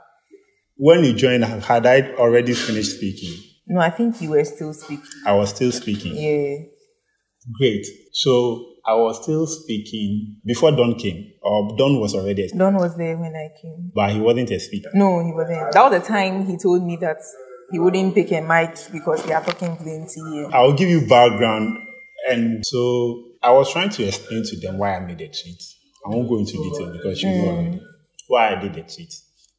[0.77, 3.33] When you joined, had I already finished speaking?
[3.67, 5.05] No, I think you were still speaking.
[5.25, 6.15] I was still speaking.
[6.15, 6.65] Yeah.
[7.57, 7.85] Great.
[8.11, 13.17] So I was still speaking before Don came, or Don was already Don was there
[13.17, 13.91] when I came.
[13.95, 14.89] but he wasn't a speaker.
[14.93, 15.71] No, he wasn't.
[15.73, 17.17] That was the time he told me that
[17.71, 20.21] he wouldn't pick a mic because they are talking plenty.
[20.33, 20.49] here.
[20.53, 21.79] I'll give you background.
[22.29, 25.61] And so I was trying to explain to them why I made the tweet.
[26.05, 27.81] I won't go into detail because you know already
[28.27, 29.13] why I did the tweet.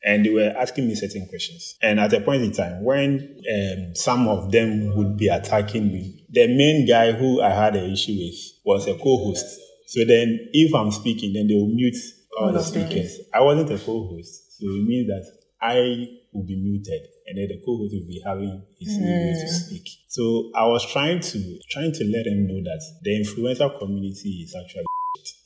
[0.07, 1.77] And they were asking me certain questions.
[1.83, 6.25] And at a point in time, when um, some of them would be attacking me,
[6.31, 9.47] the main guy who I had an issue with was a co-host.
[9.88, 11.97] So then, if I'm speaking, then they will mute
[12.38, 13.19] all the speakers.
[13.35, 15.25] I wasn't a co-host, so it means that
[15.61, 19.88] I will be muted, and then the co-host will be having his way to speak.
[20.09, 24.55] So I was trying to trying to let them know that the influencer community is
[24.55, 24.85] actually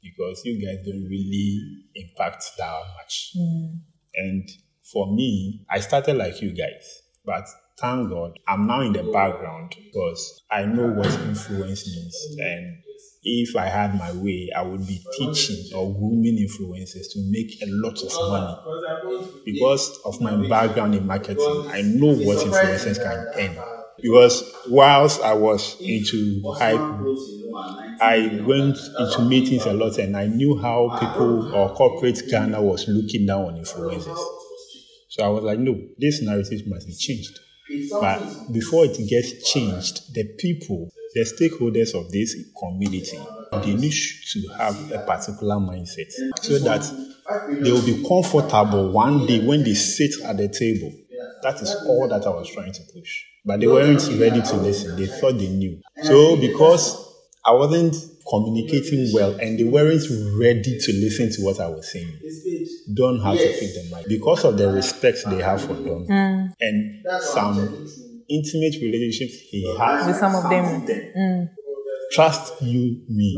[0.03, 3.35] because you guys don't really impact that much.
[4.15, 4.49] And
[4.93, 7.45] for me, I started like you guys, but
[7.79, 12.37] thank God I'm now in the background because I know what influence means.
[12.41, 12.83] And
[13.23, 17.67] if I had my way, I would be teaching or grooming influencers to make a
[17.67, 19.43] lot of money.
[19.45, 23.80] Because of my background in marketing, I know what influencers can earn.
[24.03, 26.81] Because whilst I was into hype
[28.01, 32.89] I went into meetings a lot and I knew how people or corporate Ghana was
[32.89, 34.19] looking down on influencers.
[35.09, 37.39] So I was like, no, this narrative must be changed.
[37.91, 43.19] But before it gets changed, the people, the stakeholders of this community,
[43.65, 43.93] they need
[44.33, 46.11] to have a particular mindset
[46.41, 46.83] so that
[47.63, 50.93] they will be comfortable one day when they sit at the table.
[51.43, 53.25] That is all that I was trying to push.
[53.45, 54.97] But they weren't ready to listen.
[54.97, 55.81] They thought they knew.
[56.03, 57.09] So because
[57.45, 57.97] I wasn't
[58.29, 60.05] communicating well and they weren't
[60.39, 62.19] ready to listen to what I was saying.
[62.95, 66.47] Don had to pick the mic because of the respect they have for Don hmm.
[66.61, 67.87] and some
[68.29, 70.87] intimate relationships he has With some of them.
[71.17, 71.45] Hmm.
[72.13, 73.35] Trust you, me.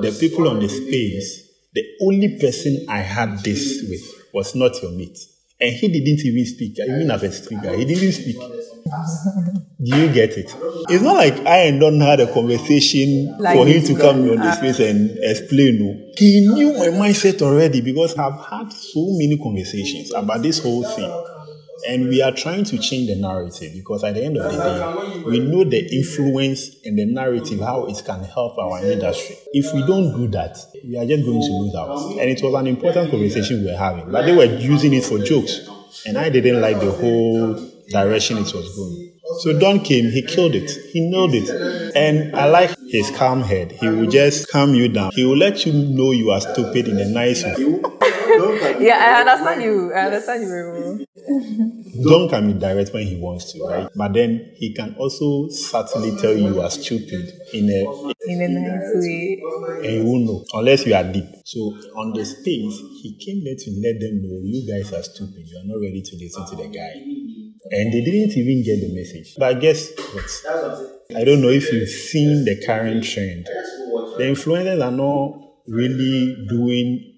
[0.00, 4.92] The people on the space, the only person I had this with was not your
[4.92, 5.18] mate.
[5.58, 6.76] And he didn't even speak.
[6.82, 8.36] I mean, as a speaker, he didn't speak.
[8.36, 10.54] Do you get it?
[10.88, 14.28] It's not like I and Don had a conversation Like for him this to come
[14.30, 15.78] on the space and explain.
[15.78, 16.12] No.
[16.16, 21.10] He knew my mindset already because I've had so many conversations about this whole thing.
[21.88, 25.22] And we are trying to change the narrative because at the end of the day,
[25.24, 29.36] we know the influence and the narrative, how it can help our industry.
[29.52, 32.10] If we don't do that, we are just going to lose out.
[32.20, 35.18] And it was an important conversation we were having, but they were using it for
[35.18, 35.68] jokes.
[36.06, 37.54] And I didn't like the whole
[37.88, 39.12] direction it was going.
[39.40, 40.70] So Don came, he killed it.
[40.92, 41.50] He nailed it.
[41.96, 43.72] And I like his calm head.
[43.72, 45.10] He will just calm you down.
[45.14, 47.82] He will let you know you are stupid in a nice way.
[48.80, 49.92] Yeah, I understand you.
[49.92, 50.98] I understand you very well.
[51.26, 53.88] Don can be direct when he wants to, right?
[53.94, 58.48] But then he can also subtly tell you you are stupid in a In a
[58.48, 59.42] nice way.
[59.84, 61.24] and you won't know unless you are deep.
[61.44, 61.60] So
[61.96, 65.46] on the space, he came there to let them know you guys are stupid.
[65.46, 67.02] You are not ready to listen to the guy.
[67.72, 69.34] And they didn't even get the message.
[69.38, 71.16] But I guess what?
[71.16, 73.46] I don't know if you've seen the current trend.
[74.18, 77.14] The influencers are not really doing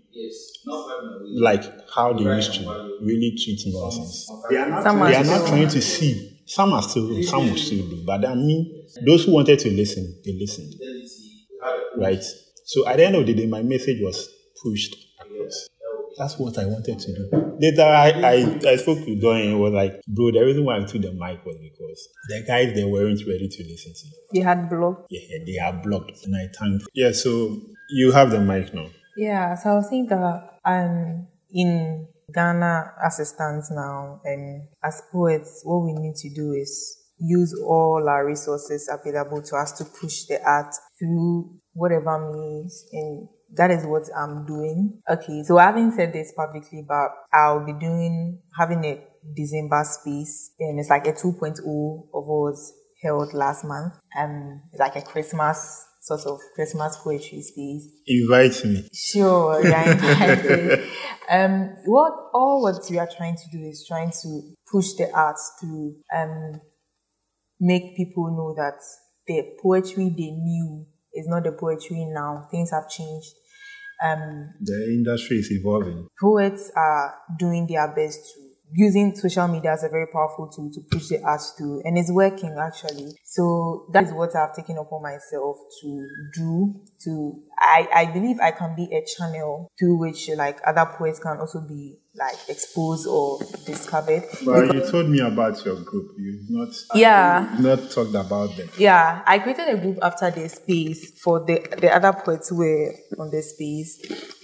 [1.35, 1.65] like
[1.95, 4.27] how they used to really treat nonsense.
[4.27, 6.41] Some They are are not trying to see.
[6.47, 8.03] Some are still, some will still do.
[8.07, 10.75] But I mean, those who wanted to listen, they listened.
[11.97, 12.25] Right?
[12.65, 14.29] So at the end of the day, my message was
[14.63, 15.69] pushed across.
[16.17, 17.57] That's what I wanted to do.
[17.61, 20.85] Later, I, I, I spoke to Don and was like, bro, the reason why I
[20.85, 24.17] took the mic was because the guys, they weren't ready to listen to.
[24.33, 25.07] They had blocked.
[25.11, 26.25] Yeah, they are blocked.
[26.25, 27.61] And I thank Yeah, so
[27.91, 28.87] you have the mic now.
[29.17, 35.03] Yeah, so I was saying that um in Ghana as it stands now and as
[35.11, 39.85] poets, what we need to do is use all our resources available to us to
[39.85, 45.01] push the art through whatever means and that is what I'm doing.
[45.11, 49.03] Okay, so I haven't said this publicly, but I'll be doing having a
[49.35, 53.95] December space and it's like a 2.0 of what was held last month.
[54.19, 57.89] Um it's like a Christmas sort of Christmas poetry space.
[58.07, 58.89] Invite me.
[58.93, 60.89] Sure, you're invited.
[61.31, 64.41] um, what all what we are trying to do is trying to
[64.73, 66.61] push the arts to um,
[67.61, 68.79] make people know that
[69.27, 72.47] the poetry they knew is not the poetry now.
[72.51, 73.35] Things have changed.
[74.05, 76.07] Um, The industry is evolving.
[76.21, 78.41] poets are doing their best to
[78.75, 82.13] using social media as a very powerful tool to push the art through and it's
[82.13, 88.05] working actually so that is what i've taken upon myself to do to i i
[88.13, 92.37] believe i can be a channel through which like other poets can also be like
[92.49, 96.11] exposed or discovered But you told me about your group.
[96.19, 98.69] You've not yeah you've not talked about them.
[98.77, 102.93] yeah i created a group after the space for the the other poets who were
[103.19, 104.01] on the space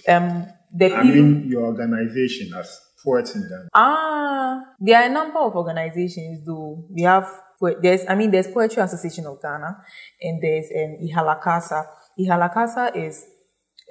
[0.07, 2.79] um the I people mean your organization as
[3.73, 6.85] Ah, there are a number of organizations though.
[6.89, 7.29] We have
[7.81, 9.77] there's I mean there's Poetry Association of Ghana
[10.21, 11.85] and there's um Ehalakasa.
[12.19, 13.25] Ehalakasa is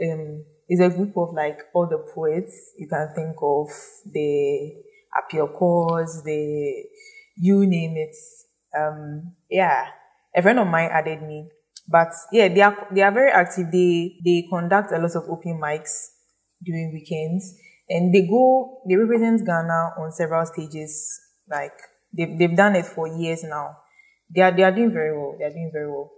[0.03, 3.69] um is a group of like all the poets you can think of,
[4.13, 4.73] the
[5.15, 6.85] Apiokos, the
[7.37, 8.17] you name it.
[8.77, 9.87] Um yeah.
[10.37, 11.49] A friend of mine added me.
[11.89, 13.71] But yeah, they are they are very active.
[13.71, 16.09] They they conduct a lot of open mics
[16.63, 17.55] during weekends
[17.89, 21.73] and they go they represent ghana on several stages like
[22.13, 23.77] they've, they've done it for years now
[24.35, 26.11] they are they are doing very well they are doing very well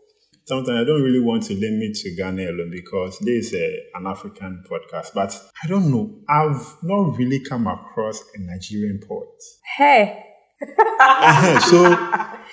[0.49, 4.07] Sometimes I don't really want to limit to Ghana alone because this is a, an
[4.07, 5.13] African podcast.
[5.13, 6.21] But I don't know.
[6.29, 9.43] I've not really come across a Nigerian poet.
[9.77, 10.23] hey
[10.63, 12.49] uh-huh, so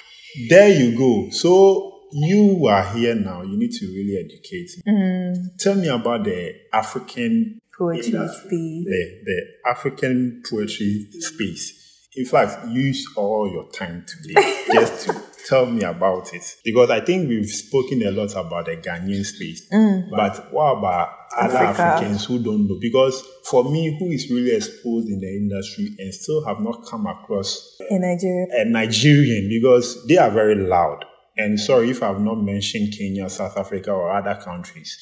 [0.49, 1.29] there you go.
[1.29, 3.43] So you are here now.
[3.43, 4.91] You need to really educate me.
[4.91, 5.55] Mm-hmm.
[5.59, 8.27] Tell me about the African poetry Yeah.
[8.27, 11.79] space the, the African poetry space.
[12.15, 16.43] In fact, use all your time today just to tell me about it.
[16.63, 19.67] Because I think we've spoken a lot about the Ghanaian space.
[19.73, 20.11] Mm.
[20.11, 21.81] But what about other Africa.
[21.83, 22.77] Africans who don't know?
[22.79, 27.07] Because for me, who is really exposed in the industry and still have not come
[27.07, 31.05] across in nigeria a Nigerian because they are very loud.
[31.35, 34.95] And sorry if I've not mentioned Kenya, South Africa, or other countries.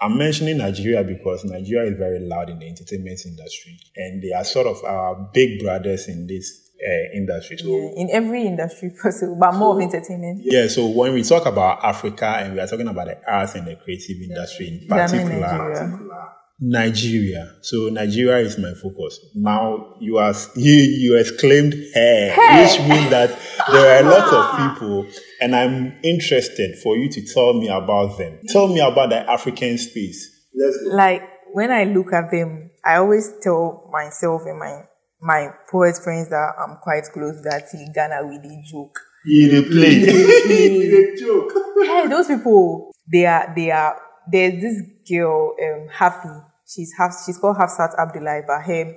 [0.00, 4.44] I'm mentioning Nigeria because Nigeria is very loud in the entertainment industry, and they are
[4.44, 7.56] sort of our big brothers in this uh, industry.
[7.58, 11.46] So, yeah, in every industry possible but more of entertainment yeah, so when we talk
[11.46, 15.02] about Africa and we are talking about the arts and the creative industry in Ghana
[15.02, 17.52] and particular, nigeria Nigeria.
[17.62, 19.20] So Nigeria is my focus.
[19.34, 22.30] Now you are you you exclaimed hair,
[22.62, 23.38] which means that
[23.70, 25.06] there are a lot of people,
[25.40, 28.38] and I'm interested for you to tell me about them.
[28.48, 30.48] Tell me about the African space.
[30.54, 30.96] Let's go.
[30.96, 34.82] like when i look at them i always tell myself and my
[35.20, 39.62] my poet friends that i'm quite close that see ghana with a joke You the
[39.68, 41.16] play.
[41.18, 41.52] joke.
[41.84, 43.96] hey, those people, they are, they are,
[44.30, 46.42] there's this girl, um, Hafi.
[46.66, 48.94] She's half, she's called Hafsat Abdullahi, but her,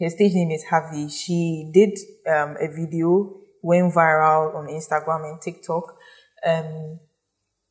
[0.00, 1.10] her stage name is Hafi.
[1.10, 1.98] She did,
[2.30, 5.84] um, a video, went viral on Instagram and TikTok.
[6.46, 7.00] Um,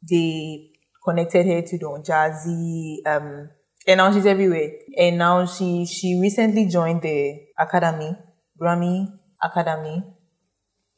[0.10, 0.71] they
[1.05, 3.49] connected her to Don Jazzy, um,
[3.88, 4.71] and now she's everywhere.
[4.97, 8.17] And now she, she recently joined the Academy,
[8.60, 9.07] Grammy
[9.41, 10.03] Academy.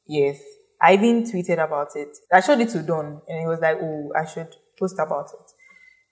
[0.07, 0.41] Yes.
[0.81, 2.17] I even tweeted about it.
[2.33, 5.48] I showed it to Don and he was like, Oh, I should post about it.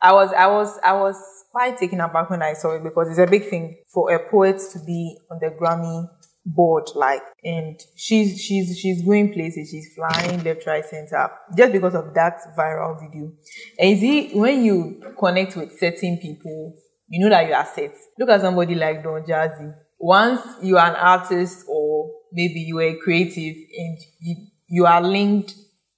[0.01, 1.15] I was I was I was
[1.51, 4.61] quite taken aback when I saw it because it's a big thing for a poet
[4.73, 6.07] to be on the Grammy
[6.45, 11.95] board, like and she's she's she's going places, she's flying left, right, center, just because
[11.95, 13.31] of that viral video.
[13.79, 16.75] And you see, when you connect with certain people,
[17.07, 17.95] you know that you are set.
[18.17, 19.73] Look at somebody like Don Jazzy.
[19.99, 24.35] Once you are an artist or maybe you are creative and you,
[24.67, 25.53] you are linked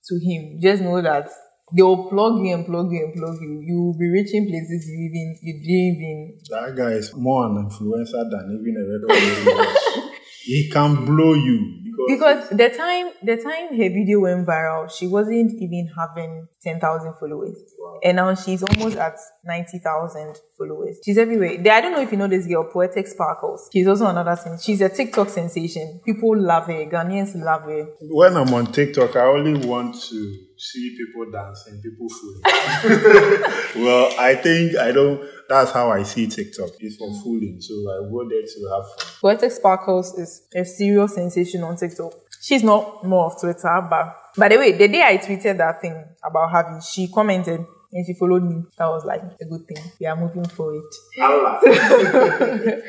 [0.05, 1.29] to him, just know that
[1.75, 3.61] they will plug you and plug you and plug you.
[3.65, 7.69] You will be reaching places you even you didn't even That guy is more an
[7.69, 10.15] influencer than even a record.
[10.41, 15.07] He can blow you because because the time the time her video went viral, she
[15.07, 17.57] wasn't even having ten thousand followers,
[18.03, 20.99] and now she's almost at ninety thousand followers.
[21.03, 21.51] She's everywhere.
[21.71, 23.69] I don't know if you know this girl, Poetic Sparkles.
[23.71, 24.57] She's also another thing.
[24.61, 26.01] She's a TikTok sensation.
[26.05, 26.85] People love her.
[26.85, 27.87] Ghanaians love her.
[28.01, 32.41] when I'm on TikTok, I only want to see people dancing, people fooling.
[33.85, 35.27] well, I think I don't.
[35.47, 36.69] That's how I see TikTok.
[36.79, 39.13] It's for fooling, so I go there to have fun.
[39.21, 42.13] Poetic Sparkles is a serious sensation on TikTok.
[42.41, 46.05] She's not more of Twitter, but by the way, the day I tweeted that thing
[46.23, 48.63] about Hafi, she commented and she followed me.
[48.77, 49.83] That was like a good thing.
[49.99, 50.83] We are moving forward.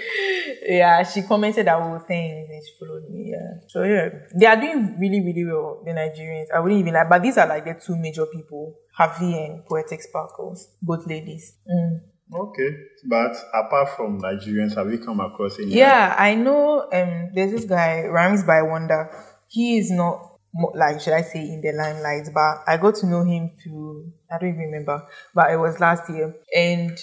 [0.63, 3.31] yeah, she commented that whole thing and she followed me.
[3.33, 3.61] Yeah.
[3.69, 6.51] So yeah, they are doing really, really well, the Nigerians.
[6.55, 10.03] I wouldn't even like, but these are like the two major people, Hafi and Poetic
[10.03, 11.55] Sparkles, both ladies.
[11.69, 12.01] Mm.
[12.33, 12.77] Okay,
[13.09, 15.75] but apart from Nigerians, have you come across any?
[15.75, 16.89] Yeah, I know.
[16.93, 19.11] Um, there's this guy, Rhymes by Wonder.
[19.49, 20.30] He is not
[20.75, 24.39] like should I say in the limelight, but I got to know him through I
[24.39, 26.99] don't even remember, but it was last year, and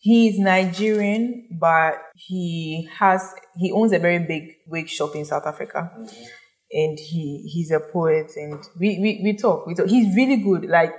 [0.00, 5.90] He's Nigerian, but he has he owns a very big wig shop in South Africa.
[5.92, 6.24] Mm-hmm.
[6.70, 9.88] And he he's a poet and we, we, we talk, we talk.
[9.88, 10.66] He's really good.
[10.66, 10.94] Like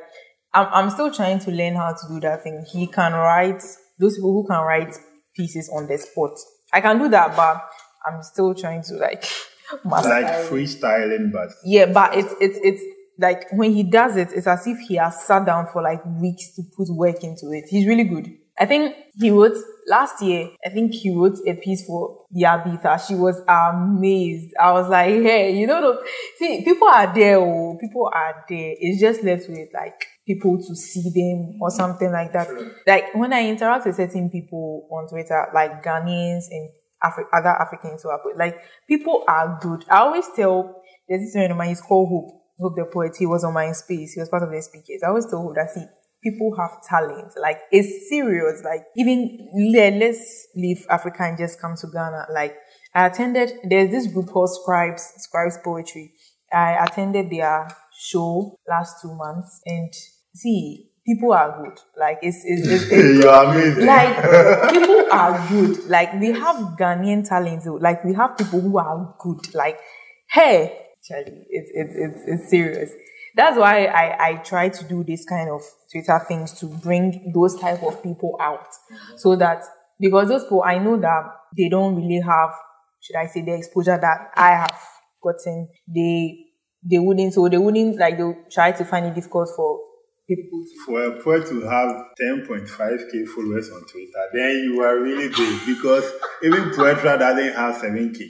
[0.53, 2.65] I'm I'm still trying to learn how to do that thing.
[2.73, 3.63] He can write
[3.99, 4.97] those people who can write
[5.33, 6.31] pieces on the spot.
[6.73, 7.63] I can do that, but
[8.05, 9.23] I'm still trying to like
[9.85, 12.83] like freestyling, but yeah, but it's it's it's
[13.19, 16.55] like when he does it, it's as if he has sat down for like weeks
[16.55, 17.65] to put work into it.
[17.69, 18.29] He's really good.
[18.59, 19.55] I think he wrote
[19.87, 20.49] last year.
[20.65, 23.07] I think he wrote a piece for Yabitha.
[23.07, 24.53] She was amazed.
[24.59, 26.07] I was like, hey, you know, the,
[26.37, 27.37] see, people are there.
[27.37, 28.75] Oh, people are there.
[28.77, 32.49] It's just left with like people to see them or something like that.
[32.85, 36.69] Like when I interact with certain people on Twitter, like Ghanaians and
[37.03, 39.85] Afri- other Africans who are put like people are good.
[39.89, 41.69] I always tell there's this friend of mine.
[41.69, 42.43] He's called Hope.
[42.59, 43.15] Hope the poet.
[43.17, 44.13] He was on my space.
[44.13, 45.01] He was part of the speakers.
[45.03, 45.85] I always tell Hope that see
[46.23, 47.33] people have talent.
[47.41, 48.63] Like it's serious.
[48.63, 52.27] Like even let's leave Africa and just come to Ghana.
[52.33, 52.57] Like
[52.93, 53.53] I attended.
[53.69, 55.13] There's this group called Scribes.
[55.17, 56.13] Scribes Poetry.
[56.51, 59.93] I attended their show last two months and
[60.35, 61.79] see people are good.
[61.97, 63.85] Like it's, it's, it's, it's you're amazing.
[63.85, 65.85] Like people are good.
[65.87, 67.65] Like we have Ghanaian talents.
[67.65, 69.53] Like we have people who are good.
[69.55, 69.79] Like
[70.31, 72.91] hey, Charlie, it's it's it's, it's serious.
[73.35, 77.59] That's why I I try to do this kind of Twitter things to bring those
[77.59, 78.67] type of people out,
[79.17, 79.63] so that
[79.99, 81.23] because those people I know that
[81.57, 82.51] they don't really have
[83.01, 84.79] should I say the exposure that I have
[85.23, 85.69] gotten.
[85.87, 86.45] They
[86.89, 89.79] they wouldn't so they wouldn't like they try to find it difficult for
[90.29, 90.63] people.
[90.85, 91.89] For a poet to have
[92.21, 96.05] 10.5k followers on Twitter, then you are really big because
[96.43, 98.29] even Poetra doesn't have 7k.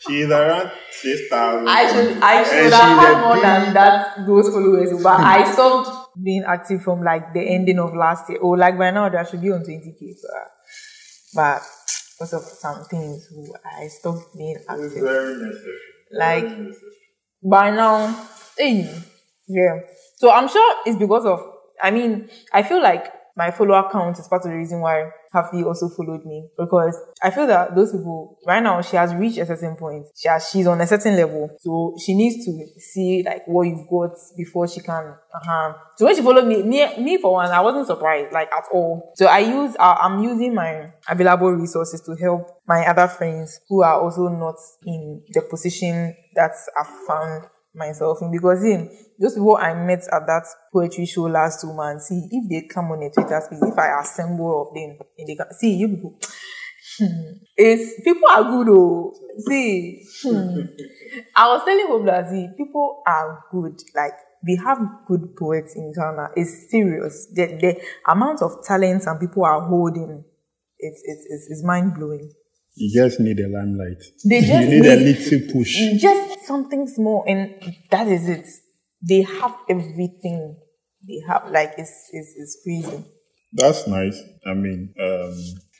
[0.00, 1.68] She's around 6,000.
[1.68, 6.44] I should, I should have had more than that, those followers, but I stopped being
[6.46, 8.38] active from like the ending of last year.
[8.38, 9.98] Or oh, like by now, I should be on 20k.
[10.22, 10.48] But, uh,
[11.34, 11.62] but
[12.18, 13.28] because of some things,
[13.64, 14.92] I stopped being active.
[14.92, 15.78] Very necessary.
[16.12, 16.92] Like, necessary.
[17.42, 18.26] by now,
[18.56, 19.02] hey,
[19.48, 19.80] yeah.
[20.16, 21.40] So I'm sure it's because of,
[21.82, 25.62] I mean, I feel like my follower count is part of the reason why Happy
[25.62, 29.44] also followed me because I feel that those people right now she has reached a
[29.44, 30.06] certain point.
[30.16, 33.86] She has, she's on a certain level, so she needs to see like what you've
[33.88, 35.14] got before she can.
[35.34, 35.74] Uh-huh.
[35.96, 39.12] So when she followed me, me, me for one, I wasn't surprised like at all.
[39.16, 43.82] So I use uh, I'm using my available resources to help my other friends who
[43.82, 44.56] are also not
[44.86, 47.44] in the position that I've found
[47.76, 52.08] myself in because in those people I met at that poetry show last two months,
[52.08, 55.36] see if they come on a Twitter space, if I assemble of them and they
[55.58, 56.18] see you people.
[56.98, 59.12] Hmm, it's people are good oh.
[59.46, 60.60] See, hmm.
[61.34, 63.78] I was telling Hope see people are good.
[63.94, 64.14] Like
[64.46, 66.30] we have good poets in Ghana.
[66.36, 67.26] It's serious.
[67.34, 70.24] The, the amount of talent and people are holding,
[70.78, 72.32] it's it's it's, it's mind blowing.
[72.76, 74.02] You just need a limelight.
[74.24, 75.74] They just you need, need a little push.
[75.98, 77.54] Just something small, and
[77.90, 78.46] that is it.
[79.02, 80.56] They have everything.
[81.08, 83.04] They have like it's it's, it's crazy.
[83.52, 84.20] That's nice.
[84.46, 85.34] I mean, um,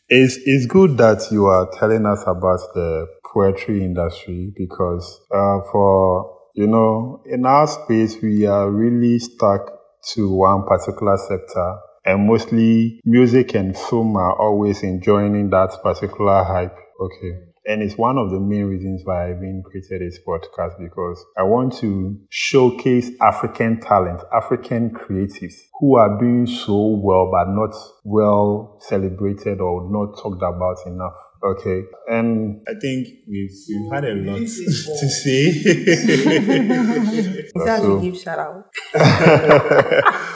[0.09, 6.35] it's it's good that you are telling us about the poetry industry because uh, for
[6.55, 9.71] you know in our space we are really stuck
[10.15, 16.79] to one particular sector and mostly music and film are always enjoying that particular hype
[17.01, 17.39] Okay.
[17.69, 21.43] And it's one of the main reasons why I even created this podcast because I
[21.43, 27.75] want to showcase African talent, African creatives who are doing so well but not
[28.05, 31.17] well celebrated or not talked about enough.
[31.43, 31.83] Okay.
[32.09, 35.53] And I think we've, we've had a lot to say.
[37.57, 38.71] so, give shout out.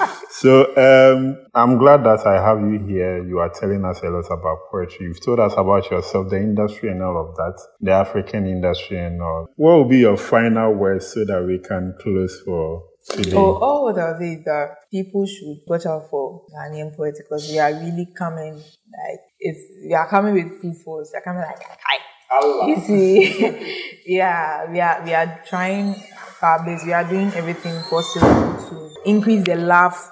[0.40, 3.22] So um, I'm glad that I have you here.
[3.28, 5.04] You are telling us a lot about poetry.
[5.04, 9.20] You've told us about yourself, the industry and all of that, the African industry and
[9.20, 9.50] all.
[9.56, 13.36] What will be your final words so that we can close for today?
[13.36, 17.46] Oh, all what I'll say is that people should watch out for Ghanaian poetry because
[17.50, 21.10] we are really coming like it's we are coming with full force.
[21.12, 22.66] They're coming like hi.
[22.66, 26.02] You see, yeah, we are we are trying
[26.40, 26.86] our best.
[26.86, 30.10] We are doing everything possible to increase the love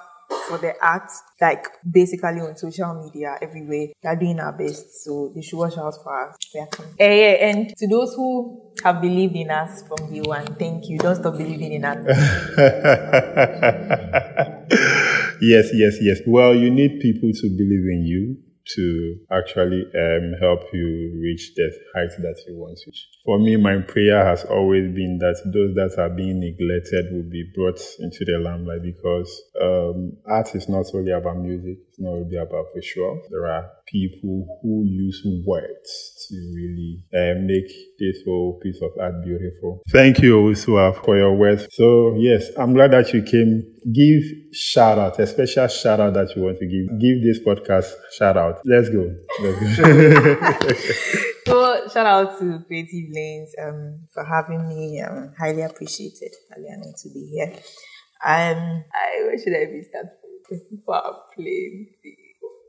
[0.49, 3.87] for the art, like basically on social media, everywhere.
[4.03, 6.35] We are doing our best, so they should watch out for us.
[6.53, 6.91] We are coming.
[6.99, 10.97] Uh, yeah, and to those who have believed in us from day one, thank you.
[10.97, 11.97] Don't stop believing in us.
[15.41, 16.17] yes, yes, yes.
[16.25, 18.37] Well, you need people to believe in you
[18.75, 23.07] to actually um, help you reach the height that you want to reach.
[23.25, 27.51] For me, my prayer has always been that those that are being neglected will be
[27.55, 32.65] brought into the limelight because um, art is not only about music, not only about
[32.75, 33.21] visual.
[33.29, 37.69] There are people who use words to really uh, make
[37.99, 39.81] this whole piece of art beautiful.
[39.89, 41.67] Thank you, Owusua, for your words.
[41.71, 43.63] So, yes, I'm glad that you came.
[43.93, 44.23] Give
[44.53, 46.99] shout out, a special shout out that you want to give.
[46.99, 48.61] Give this podcast shout out.
[48.65, 49.15] Let's go.
[49.41, 51.21] Let's go.
[51.45, 55.01] so, shout out to Creative Lens um, for having me.
[55.01, 56.31] Um, highly appreciated.
[56.51, 57.53] Honored to be here.
[58.21, 60.18] Um, I where should I be starting?
[61.35, 61.87] Playing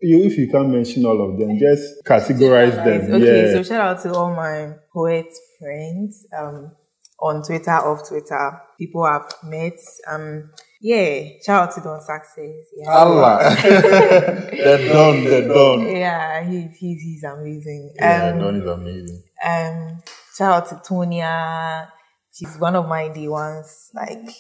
[0.03, 3.13] you if you can't mention all of them, just categorize them.
[3.15, 3.53] Okay, yeah.
[3.53, 5.27] so shout out to all my poet
[5.59, 6.73] friends um,
[7.19, 9.79] on Twitter, off Twitter, people I've met.
[10.09, 10.51] Um,
[10.81, 12.67] yeah, shout out to Don Success.
[12.75, 12.91] Yeah.
[12.91, 15.87] Allah, they're done, they're done.
[15.87, 17.93] Yeah, he's he's he's amazing.
[17.97, 19.23] Yeah, um, Don is amazing.
[19.45, 20.03] Um,
[20.35, 21.89] shout out to Tonya.
[22.33, 23.91] She's one of my day ones.
[23.93, 24.31] Like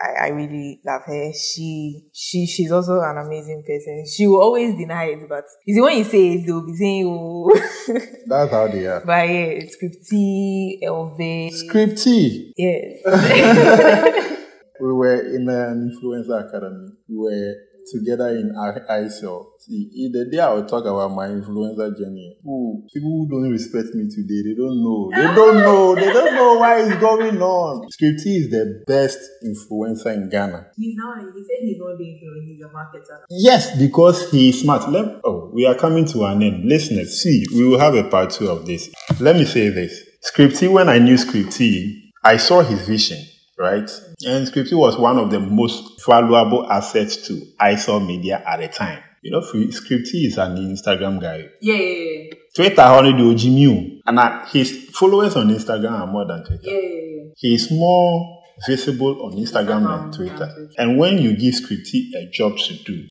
[0.00, 1.32] I, I really love her.
[1.32, 4.04] She she she's also an amazing person.
[4.06, 7.06] She will always deny it, but is see when you say it, they'll be saying,
[7.08, 7.50] "Oh."
[8.26, 9.00] That's how they are.
[9.04, 11.50] But yeah, Scripty, Elve.
[11.52, 12.52] Scripty.
[12.56, 13.02] Yes.
[14.80, 16.90] we were in an influencer academy.
[17.08, 17.54] We were
[17.92, 19.46] together in ISL.
[19.58, 23.94] See, the day I will talk about my influencer journey, who people who don't respect
[23.94, 25.10] me today, they don't know.
[25.14, 25.34] They ah!
[25.34, 25.94] don't know.
[25.94, 27.88] They don't know why it's going on.
[27.88, 30.68] Scripty is the best influencer in Ghana.
[30.76, 31.14] He's now.
[31.16, 32.46] He said he's not the influencer.
[32.46, 33.20] He's a marketer.
[33.30, 34.88] Yes, because he's smart.
[34.90, 36.64] Let, oh, we are coming to an end.
[36.64, 38.90] Listeners, see, we will have a part two of this.
[39.20, 40.02] Let me say this.
[40.22, 43.18] Scripty, when I knew Scripty, I saw his vision
[43.58, 43.90] right?
[44.24, 49.02] And Scripty was one of the most valuable assets to ISOL Media at the time.
[49.22, 51.48] You know, Scripty is an Instagram guy.
[51.60, 52.30] Yeah, yeah, yeah.
[52.54, 56.70] Twitter, only do Jimmy, and his followers on Instagram are more than Twitter.
[56.70, 57.30] Yeah, yeah, yeah.
[57.36, 60.68] He's more visible on Instagram than Twitter.
[60.78, 63.08] And when you give Scripty a job to do,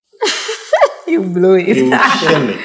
[1.08, 1.68] you blow it.
[1.68, 2.60] Will kill it.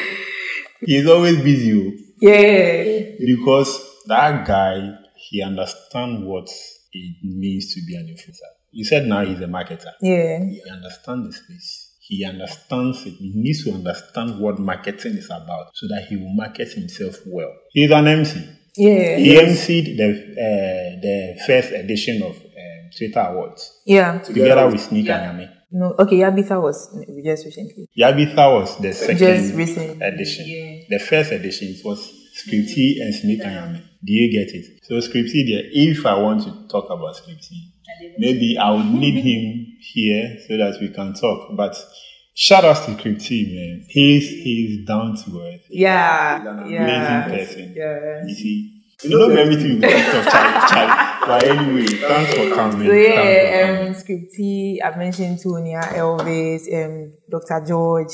[0.80, 1.72] He's always busy.
[1.72, 2.03] Oh.
[2.20, 3.16] Yeah.
[3.24, 6.49] Because that guy, he understands what
[6.93, 8.51] it means to be an influencer.
[8.70, 9.93] You said now he's a marketer.
[10.01, 10.45] Yeah.
[10.45, 11.88] He understands the space.
[12.01, 13.14] He understands it.
[13.14, 17.53] He needs to understand what marketing is about so that he will market himself well.
[17.70, 18.45] He's an MC.
[18.76, 19.16] Yeah.
[19.16, 23.80] He emceed the uh, the first edition of um, Twitter Awards.
[23.86, 24.18] Yeah.
[24.18, 25.30] Together with Sneak yeah.
[25.30, 25.53] and Yami.
[25.74, 27.88] No, okay, Yabitha was just recently.
[27.99, 30.03] Yabitha was the second just recent.
[30.03, 30.45] edition.
[30.47, 30.99] Yeah.
[30.99, 33.82] The first edition was Scripty and Sneak and Yami.
[34.05, 34.84] Do you get it?
[34.84, 37.70] So Scripty there, if I want to talk about Scripty,
[38.18, 41.57] maybe I would need him here so that we can talk.
[41.57, 41.76] But
[42.34, 43.84] shout out to Scripty, man.
[43.88, 45.66] He's he's down to earth.
[45.70, 46.38] Yeah.
[46.38, 47.24] He's an yeah.
[47.24, 47.74] amazing person.
[47.76, 48.26] Yeah.
[48.26, 48.78] You see.
[49.05, 51.12] You know everything we talk Charlie, Charlie.
[51.26, 52.86] But anyway, thanks for coming.
[52.86, 57.64] So yeah, um, Scripty, I've mentioned Tonya, Elvis, um, Dr.
[57.66, 58.12] George,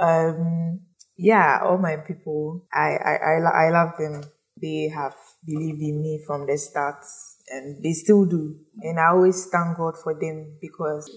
[0.00, 0.80] um,
[1.16, 4.22] yeah, all my people, I, I, I, I love them.
[4.62, 7.04] They have believed in me from the start
[7.48, 8.56] and they still do.
[8.80, 11.10] And I always thank God for them because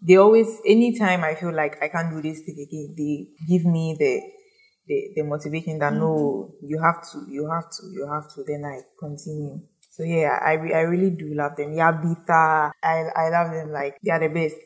[0.00, 3.96] they always, anytime I feel like I can't do this thing again, they give me
[3.98, 4.22] the,
[4.86, 8.64] the, the motivation that no, you have to, you have to, you have to, then
[8.64, 9.60] I continue.
[9.90, 11.72] So yeah, I, re- I really do love them.
[11.72, 14.56] Yabitha, I, I love them like they are the best.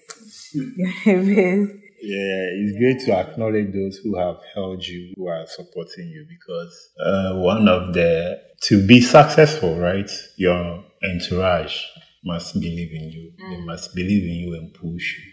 [0.55, 1.87] they are the best.
[2.09, 6.91] Yeah, it's great to acknowledge those who have held you, who are supporting you, because
[7.05, 10.09] uh, one of the to be successful, right?
[10.37, 11.83] Your entourage
[12.25, 13.33] must believe in you.
[13.43, 13.51] Mm.
[13.51, 15.33] They must believe in you and push you.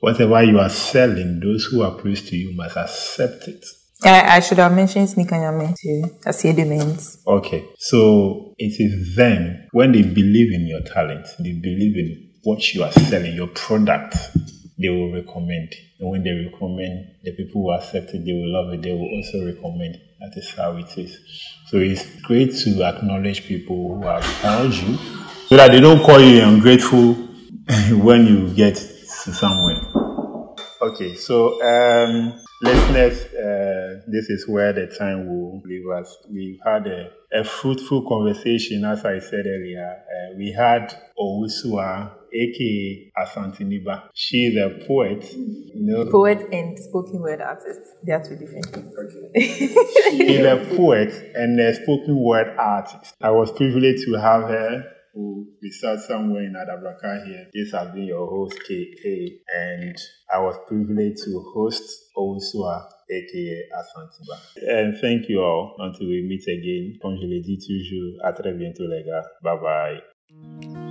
[0.00, 3.62] Whatever you are selling, those who are close to you must accept it.
[4.02, 7.18] I, I should have mentioned Snikanyame too, as means.
[7.26, 12.72] Okay, so it is them when they believe in your talent, they believe in what
[12.72, 14.16] you are selling, your product
[14.80, 15.74] they will recommend.
[15.98, 18.82] And when they recommend, the people who accept it, they will love it.
[18.82, 20.00] They will also recommend.
[20.20, 21.18] That is how it is.
[21.66, 24.96] So it's great to acknowledge people who have helped you
[25.48, 27.14] so that they don't call you ungrateful
[28.02, 29.80] when you get to somewhere.
[30.82, 36.16] Okay, so um, listeners, uh, this is where the time will leave us.
[36.30, 39.98] We've had a, a fruitful conversation, as I said earlier.
[40.00, 44.08] Uh, we had Owusua aka Asanteniba.
[44.14, 45.24] She is a poet.
[45.34, 47.80] You know, poet and spoken word artist.
[48.04, 48.92] They are two different things.
[50.10, 53.14] She's a poet and a spoken word artist.
[53.20, 57.46] I was privileged to have her who resides somewhere in Adabraka here.
[57.52, 59.96] This has been your host, K.A., and
[60.32, 61.82] I was privileged to host
[62.16, 64.78] Owusua, aka Asanteniba.
[64.80, 65.74] And thank you all.
[65.78, 69.26] Until we meet again, comme je l'ai dit toujours, à très bientôt les gars.
[69.42, 70.89] Bye bye.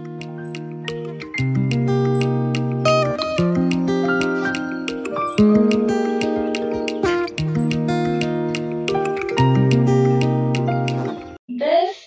[5.40, 5.56] This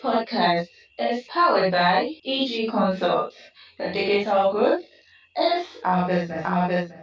[0.03, 0.69] podcast
[0.99, 3.33] is powered by EG Consult.
[3.79, 4.85] The digital growth
[5.39, 6.45] is our business.
[6.45, 6.99] Our business.